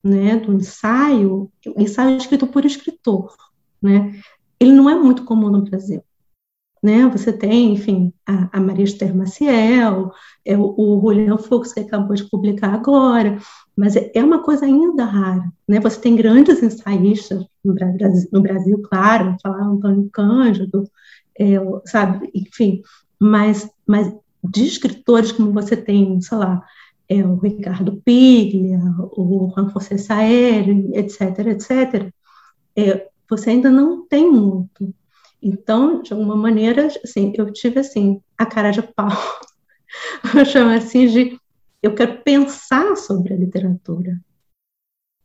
[0.02, 3.34] né, do ensaio, ensaio é escrito por escritor,
[3.82, 4.20] né?
[4.60, 6.02] Ele não é muito comum no Brasil.
[6.82, 7.06] Né?
[7.08, 10.12] Você tem, enfim, a, a Maria Esther Maciel,
[10.44, 13.38] é o, o Julian Fux, que acabou de publicar agora,
[13.76, 15.52] mas é, é uma coisa ainda rara.
[15.66, 15.80] Né?
[15.80, 20.88] Você tem grandes ensaístas no Brasil, no Brasil claro, falar Antônio Cândido,
[21.38, 22.82] é, sabe, enfim,
[23.20, 26.62] mas, mas de escritores como você tem, sei lá,
[27.08, 28.78] é, o Ricardo Piglia,
[29.16, 32.12] o Juan José Saeri, etc., etc.,
[32.76, 34.94] é, você ainda não tem muito.
[35.42, 39.10] Então, de alguma maneira, assim, eu tive assim a cara de pau,
[40.36, 41.38] eu chamo assim de
[41.82, 44.20] eu quero pensar sobre a literatura,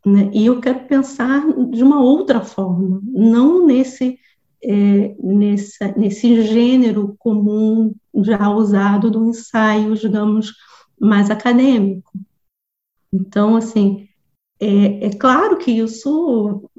[0.06, 0.30] né?
[0.34, 4.20] E eu quero pensar de uma outra forma, não nesse
[4.64, 10.54] é, nessa, nesse gênero comum já usado do ensaio, digamos,
[11.00, 12.12] mais acadêmico.
[13.12, 14.08] Então, assim,
[14.60, 16.70] é, é claro que isso,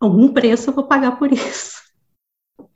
[0.00, 1.82] algum preço eu vou pagar por isso.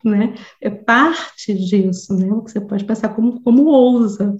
[0.04, 0.36] Né?
[0.60, 2.28] É parte disso, né?
[2.28, 4.36] Você pode pensar como, como ousa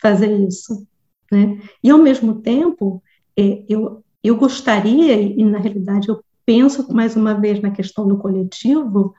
[0.00, 0.86] fazer isso,
[1.30, 1.60] né?
[1.82, 3.02] E ao mesmo tempo,
[3.36, 8.18] é, eu, eu gostaria, e na realidade eu penso mais uma vez na questão do
[8.18, 9.12] coletivo,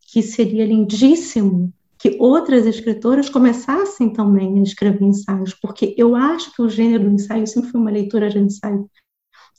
[0.00, 1.72] que seria lindíssimo
[2.02, 7.14] que outras escritoras começassem também a escrever ensaios, porque eu acho que o gênero do
[7.14, 8.90] ensaio sempre foi uma leitura de ensaio.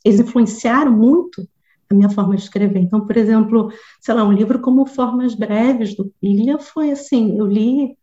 [0.03, 1.47] Eles influenciaram muito
[1.89, 2.79] a minha forma de escrever.
[2.79, 3.71] Então, por exemplo,
[4.01, 7.97] sei lá, um livro como Formas Breves, do Pilha, foi assim, eu li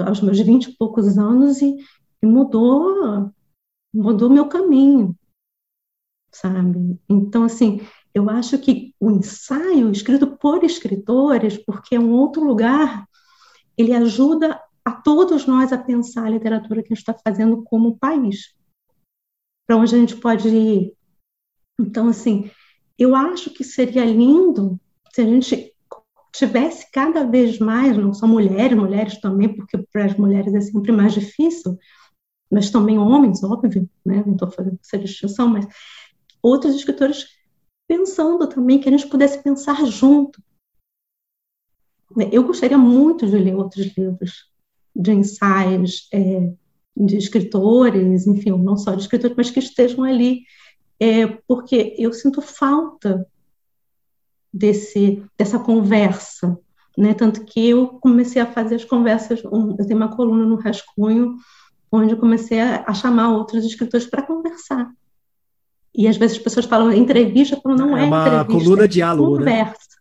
[0.00, 1.76] aos meus vinte e poucos anos e,
[2.22, 3.30] e mudou
[3.92, 5.14] mudou meu caminho,
[6.32, 6.98] sabe?
[7.08, 7.80] Então, assim,
[8.14, 13.07] eu acho que o ensaio escrito por escritores, porque é um outro lugar,
[13.78, 17.96] ele ajuda a todos nós a pensar a literatura que a gente está fazendo como
[17.96, 18.54] país,
[19.66, 20.94] para onde a gente pode ir.
[21.80, 22.50] Então, assim,
[22.98, 24.80] eu acho que seria lindo
[25.12, 25.72] se a gente
[26.32, 30.92] tivesse cada vez mais, não só mulheres, mulheres também, porque para as mulheres é sempre
[30.92, 31.78] mais difícil,
[32.50, 34.22] mas também homens, óbvio, né?
[34.24, 35.66] não estou fazendo essa distinção, mas
[36.42, 37.26] outros escritores
[37.88, 40.42] pensando também que a gente pudesse pensar junto.
[42.32, 44.50] Eu gostaria muito de ler outros livros
[44.94, 46.52] de ensaios é,
[46.96, 50.42] de escritores, enfim, não só de escritores, mas que estejam ali,
[50.98, 53.26] é, porque eu sinto falta
[54.52, 56.58] desse dessa conversa,
[56.96, 57.14] né?
[57.14, 61.36] Tanto que eu comecei a fazer as conversas, um, eu tenho uma coluna no Rascunho
[61.90, 64.90] onde eu comecei a, a chamar outros escritores para conversar.
[65.94, 68.88] E às vezes as pessoas falam entrevista, quando não é, é uma entrevista, coluna é
[68.88, 69.38] diálogo, né?
[69.38, 69.88] conversa.
[69.90, 69.97] Né?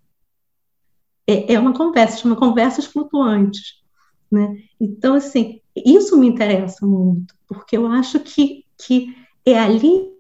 [1.28, 3.84] É, é uma conversa, chama conversas flutuantes,
[4.32, 4.58] né?
[4.80, 9.16] Então assim, isso me interessa muito, porque eu acho que que
[9.46, 10.12] é ali,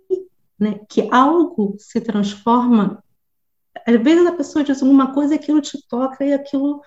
[0.59, 3.03] né, que algo se transforma.
[3.85, 6.81] Às vezes a pessoa diz alguma coisa, aquilo te toca e aquilo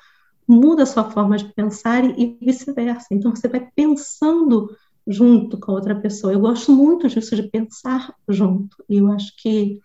[0.47, 3.07] muda a sua forma de pensar e, vice-versa.
[3.13, 4.75] Então, você vai pensando
[5.07, 6.33] junto com a outra pessoa.
[6.33, 8.85] Eu gosto muito disso, de pensar junto.
[8.89, 9.81] E eu acho que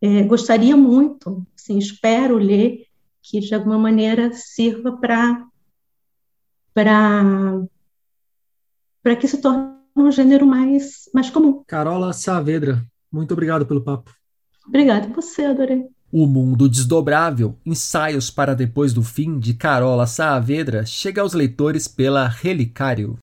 [0.00, 2.86] é, gostaria muito, assim, espero ler,
[3.22, 5.46] que de alguma maneira sirva para
[6.72, 7.62] para
[9.02, 11.62] para que se torne um gênero mais, mais comum.
[11.66, 14.14] Carola Saavedra, muito obrigado pelo papo.
[14.66, 15.86] Obrigada você, adorei.
[16.10, 22.26] O Mundo Desdobrável, ensaios para depois do fim de Carola Saavedra, chega aos leitores pela
[22.26, 23.18] Relicário.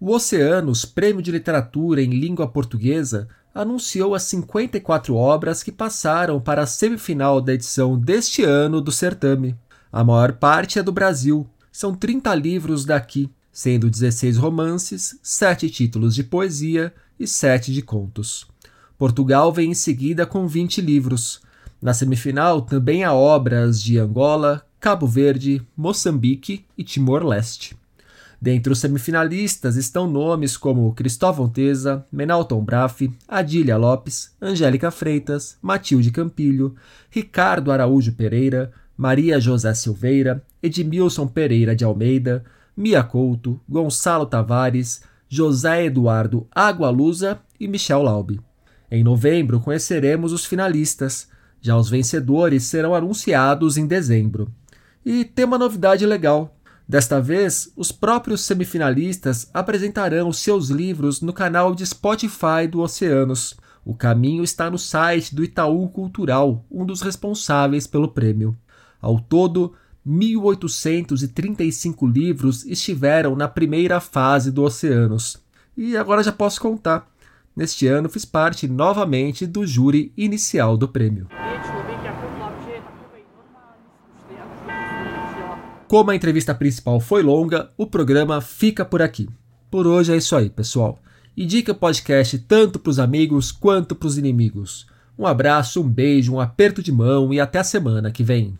[0.00, 3.28] O Oceanos, Prêmio de Literatura em Língua Portuguesa,
[3.58, 9.56] anunciou as 54 obras que passaram para a semifinal da edição deste ano do certame.
[9.90, 11.44] A maior parte é do Brasil.
[11.72, 18.46] São 30 livros daqui, sendo 16 romances, 7 títulos de poesia e 7 de contos.
[18.96, 21.40] Portugal vem em seguida com 20 livros.
[21.82, 27.76] Na semifinal também há obras de Angola, Cabo Verde, Moçambique e Timor-Leste.
[28.40, 36.12] Dentre os semifinalistas estão nomes como Cristóvão Teza, Menalton Braff, Adília Lopes, Angélica Freitas, Matilde
[36.12, 36.76] Campilho,
[37.10, 42.44] Ricardo Araújo Pereira, Maria José Silveira, Edmilson Pereira de Almeida,
[42.76, 48.40] Mia Couto, Gonçalo Tavares, José Eduardo Agualusa e Michel Laube.
[48.90, 51.28] Em novembro conheceremos os finalistas.
[51.60, 54.48] Já os vencedores serão anunciados em dezembro.
[55.04, 56.57] E tem uma novidade legal.
[56.88, 63.54] Desta vez, os próprios semifinalistas apresentarão seus livros no canal de Spotify do Oceanos.
[63.84, 68.56] O caminho está no site do Itaú Cultural, um dos responsáveis pelo prêmio.
[69.02, 69.74] Ao todo,
[70.06, 75.36] 1.835 livros estiveram na primeira fase do Oceanos.
[75.76, 77.06] E agora já posso contar.
[77.54, 81.28] Neste ano fiz parte novamente do júri inicial do prêmio.
[85.88, 89.26] Como a entrevista principal foi longa, o programa fica por aqui.
[89.70, 91.00] Por hoje é isso aí, pessoal.
[91.34, 94.86] Indica o podcast tanto para os amigos quanto para os inimigos.
[95.18, 98.54] Um abraço, um beijo, um aperto de mão e até a semana que vem.